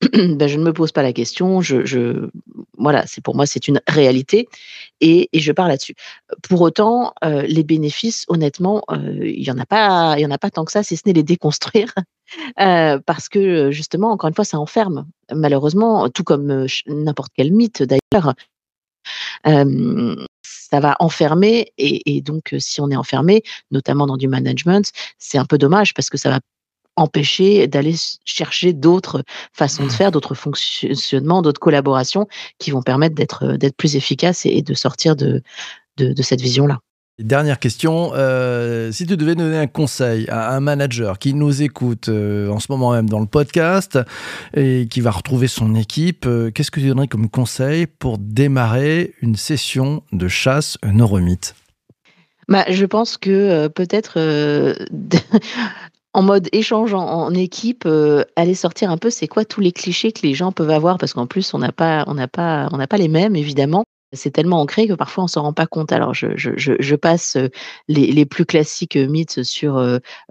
ben, 0.12 0.46
je 0.46 0.56
ne 0.56 0.62
me 0.62 0.72
pose 0.72 0.92
pas 0.92 1.02
la 1.02 1.12
question, 1.12 1.60
je, 1.60 1.84
je 1.84 2.28
voilà, 2.76 3.04
c'est 3.06 3.20
pour 3.20 3.34
moi 3.34 3.46
c'est 3.46 3.66
une 3.66 3.80
réalité 3.88 4.48
et, 5.00 5.28
et 5.32 5.40
je 5.40 5.52
pars 5.52 5.66
là-dessus. 5.66 5.94
Pour 6.48 6.60
autant, 6.60 7.12
les 7.22 7.64
bénéfices, 7.64 8.24
honnêtement, 8.28 8.82
il 8.92 9.42
y 9.42 9.50
en 9.50 9.58
a 9.58 9.66
pas, 9.66 10.14
il 10.16 10.22
y 10.22 10.26
en 10.26 10.30
a 10.30 10.38
pas 10.38 10.50
tant 10.50 10.64
que 10.64 10.72
ça, 10.72 10.82
si 10.82 10.96
ce 10.96 11.02
n'est 11.06 11.12
les 11.12 11.22
déconstruire. 11.22 11.92
Euh, 12.60 12.98
parce 13.06 13.30
que 13.30 13.70
justement, 13.70 14.10
encore 14.10 14.28
une 14.28 14.34
fois, 14.34 14.44
ça 14.44 14.58
enferme. 14.58 15.06
Malheureusement, 15.32 16.10
tout 16.10 16.24
comme 16.24 16.66
n'importe 16.86 17.32
quel 17.34 17.52
mythe 17.52 17.82
d'ailleurs, 17.82 18.34
ça 20.44 20.80
va 20.80 20.96
enfermer. 21.00 21.72
Et, 21.78 22.16
et, 22.16 22.20
donc, 22.20 22.54
si 22.58 22.80
on 22.82 22.90
est 22.90 22.96
enfermé, 22.96 23.42
notamment 23.70 24.06
dans 24.06 24.18
du 24.18 24.28
management, 24.28 24.92
c'est 25.18 25.38
un 25.38 25.46
peu 25.46 25.56
dommage 25.56 25.94
parce 25.94 26.10
que 26.10 26.18
ça 26.18 26.30
va 26.30 26.40
empêcher 26.98 27.66
d'aller 27.66 27.94
chercher 28.24 28.72
d'autres 28.72 29.22
façons 29.52 29.84
de 29.84 29.88
mmh. 29.88 29.92
faire, 29.92 30.10
d'autres 30.12 30.34
fonctionnements, 30.34 31.42
d'autres 31.42 31.60
collaborations 31.60 32.26
qui 32.58 32.70
vont 32.70 32.82
permettre 32.82 33.14
d'être 33.14 33.56
d'être 33.56 33.76
plus 33.76 33.96
efficaces 33.96 34.44
et, 34.46 34.62
de 34.62 34.74
sortir 34.74 35.16
de, 35.16 35.42
de, 35.96 36.12
de 36.12 36.22
cette 36.22 36.40
vision-là. 36.40 36.80
Dernière 37.18 37.58
question, 37.58 38.12
euh, 38.14 38.92
si 38.92 39.04
tu 39.04 39.16
devais 39.16 39.34
donner 39.34 39.58
un 39.58 39.66
conseil 39.66 40.28
à 40.28 40.54
un 40.54 40.60
manager 40.60 41.18
qui 41.18 41.34
nous 41.34 41.62
écoute 41.62 42.08
euh, 42.08 42.48
en 42.48 42.60
ce 42.60 42.70
moment 42.70 42.92
même 42.92 43.08
dans 43.08 43.18
le 43.18 43.26
podcast 43.26 43.98
et 44.54 44.86
qui 44.88 45.00
va 45.00 45.10
retrouver 45.10 45.48
son 45.48 45.74
équipe, 45.74 46.26
euh, 46.26 46.52
qu'est-ce 46.52 46.70
que 46.70 46.78
tu 46.78 46.86
donnerais 46.86 47.08
comme 47.08 47.28
conseil 47.28 47.88
pour 47.88 48.18
démarrer 48.18 49.14
une 49.20 49.34
session 49.34 50.04
de 50.12 50.28
chasse 50.28 50.78
neuromythe? 50.84 51.56
Bah, 52.46 52.64
Je 52.70 52.86
pense 52.86 53.16
que 53.16 53.66
peut-être 53.66 54.16
en 56.14 56.22
mode 56.22 56.48
échange 56.52 56.94
en, 56.94 57.32
équipe, 57.34 57.86
aller 58.36 58.54
sortir 58.54 58.90
un 58.90 58.98
peu 58.98 59.10
c'est 59.10 59.28
quoi 59.28 59.44
tous 59.44 59.60
les 59.60 59.72
clichés 59.72 60.12
que 60.12 60.26
les 60.26 60.34
gens 60.34 60.52
peuvent 60.52 60.70
avoir? 60.70 60.98
Parce 60.98 61.12
qu'en 61.12 61.26
plus 61.26 61.54
on 61.54 61.58
n'a 61.58 61.72
pas 61.72 62.04
pas 62.32 62.68
pas 62.88 62.96
les 62.96 63.08
mêmes 63.08 63.36
évidemment 63.36 63.84
c'est 64.12 64.30
tellement 64.30 64.60
ancré 64.60 64.88
que 64.88 64.94
parfois 64.94 65.24
on 65.24 65.26
s'en 65.26 65.42
rend 65.42 65.52
pas 65.52 65.66
compte. 65.66 65.92
Alors 65.92 66.14
je, 66.14 66.94
passe 66.94 67.36
les, 67.88 68.06
les, 68.12 68.26
plus 68.26 68.46
classiques 68.46 68.96
mythes 68.96 69.42
sur 69.42 69.82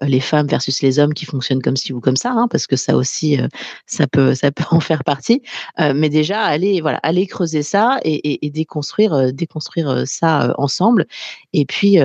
les 0.02 0.20
femmes 0.20 0.48
versus 0.48 0.82
les 0.82 1.00
hommes 1.00 1.14
qui 1.14 1.26
fonctionnent 1.26 1.62
comme 1.62 1.76
ci 1.76 1.94
ou 1.94 2.02
comme 2.02 2.16
ça, 2.16 2.32
hein, 2.32 2.48
parce 2.50 2.68
que 2.68 2.76
ça 2.76 2.96
aussi, 2.96 3.38
ça 3.86 4.08
peut, 4.08 4.34
ça 4.34 4.52
peut 4.52 4.64
en 4.72 4.80
faire 4.80 5.04
partie. 5.04 5.44
mais 5.78 6.10
déjà, 6.10 6.42
aller, 6.42 6.82
voilà, 6.82 7.00
aller 7.04 7.28
creuser 7.28 7.64
ça 7.64 8.00
et, 8.04 8.46
et, 8.46 8.50
déconstruire, 8.50 9.32
déconstruire 9.34 10.04
ça 10.08 10.54
ensemble. 10.58 11.06
Et 11.54 11.66
puis 11.66 11.98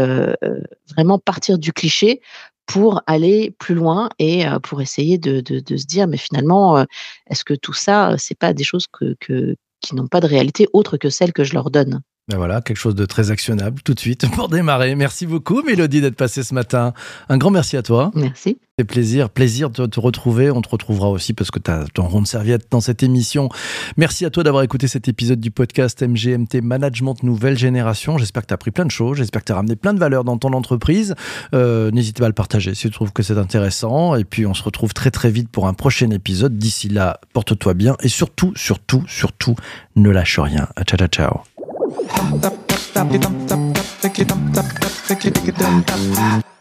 vraiment 0.94 1.18
partir 1.18 1.58
du 1.58 1.72
cliché 1.72 2.20
pour 2.66 3.02
aller 3.06 3.54
plus 3.58 3.74
loin 3.74 4.08
et 4.18 4.44
pour 4.62 4.80
essayer 4.80 5.18
de, 5.18 5.40
de, 5.40 5.76
se 5.76 5.86
dire, 5.86 6.06
mais 6.06 6.16
finalement, 6.16 6.84
est-ce 7.28 7.44
que 7.44 7.54
tout 7.54 7.72
ça, 7.74 8.14
c'est 8.18 8.38
pas 8.38 8.52
des 8.54 8.64
choses 8.64 8.86
que, 8.86 9.14
que 9.20 9.56
qui 9.80 9.96
n'ont 9.96 10.06
pas 10.06 10.20
de 10.20 10.26
réalité 10.26 10.68
autre 10.72 10.96
que 10.96 11.10
celle 11.10 11.32
que 11.32 11.44
je 11.44 11.54
leur 11.54 11.70
donne? 11.70 12.02
Ben 12.28 12.36
voilà, 12.36 12.60
quelque 12.60 12.76
chose 12.76 12.94
de 12.94 13.04
très 13.04 13.32
actionnable 13.32 13.82
tout 13.82 13.94
de 13.94 14.00
suite 14.00 14.30
pour 14.34 14.48
démarrer. 14.48 14.94
Merci 14.94 15.26
beaucoup, 15.26 15.60
Mélodie, 15.62 16.00
d'être 16.00 16.16
passée 16.16 16.44
ce 16.44 16.54
matin. 16.54 16.94
Un 17.28 17.36
grand 17.36 17.50
merci 17.50 17.76
à 17.76 17.82
toi. 17.82 18.12
Merci. 18.14 18.58
C'est 18.78 18.84
plaisir, 18.84 19.28
plaisir 19.28 19.70
de 19.70 19.86
te 19.86 20.00
retrouver. 20.00 20.50
On 20.50 20.62
te 20.62 20.68
retrouvera 20.68 21.10
aussi 21.10 21.34
parce 21.34 21.50
que 21.50 21.58
tu 21.58 21.70
as 21.70 21.84
ton 21.92 22.04
rond 22.06 22.22
de 22.22 22.26
serviette 22.26 22.68
dans 22.70 22.80
cette 22.80 23.02
émission. 23.02 23.48
Merci 23.96 24.24
à 24.24 24.30
toi 24.30 24.44
d'avoir 24.44 24.62
écouté 24.62 24.86
cet 24.86 25.08
épisode 25.08 25.40
du 25.40 25.50
podcast 25.50 26.00
MGMT 26.00 26.62
Management 26.62 27.22
Nouvelle 27.24 27.58
Génération. 27.58 28.18
J'espère 28.18 28.42
que 28.42 28.46
tu 28.46 28.54
as 28.54 28.56
appris 28.56 28.70
plein 28.70 28.86
de 28.86 28.90
choses. 28.90 29.18
J'espère 29.18 29.42
que 29.42 29.46
tu 29.46 29.52
as 29.52 29.56
ramené 29.56 29.74
plein 29.74 29.92
de 29.92 29.98
valeurs 29.98 30.22
dans 30.22 30.38
ton 30.38 30.52
entreprise. 30.52 31.16
Euh, 31.54 31.90
n'hésite 31.90 32.18
pas 32.18 32.26
à 32.26 32.28
le 32.28 32.34
partager 32.34 32.74
si 32.74 32.82
tu 32.82 32.90
trouves 32.94 33.12
que 33.12 33.24
c'est 33.24 33.36
intéressant. 33.36 34.14
Et 34.14 34.24
puis, 34.24 34.46
on 34.46 34.54
se 34.54 34.62
retrouve 34.62 34.94
très 34.94 35.10
très 35.10 35.30
vite 35.30 35.48
pour 35.48 35.66
un 35.66 35.74
prochain 35.74 36.10
épisode. 36.10 36.56
D'ici 36.56 36.88
là, 36.88 37.20
porte-toi 37.32 37.74
bien 37.74 37.96
et 38.00 38.08
surtout, 38.08 38.52
surtout, 38.54 39.02
surtout, 39.08 39.56
ne 39.96 40.08
lâche 40.08 40.38
rien. 40.38 40.68
Ciao, 40.86 40.96
ciao, 40.96 41.08
ciao. 41.08 41.71
Tap 41.92 42.40
tap 42.40 42.54
tap 42.68 42.80
tap 42.94 43.08
tap 43.20 43.34
tap 43.48 43.60
tap 43.74 43.84
tap 44.00 44.16
tap 44.16 44.36
tap 44.54 44.68
tap 45.08 45.36
tap 45.58 46.00
tap 46.16 46.51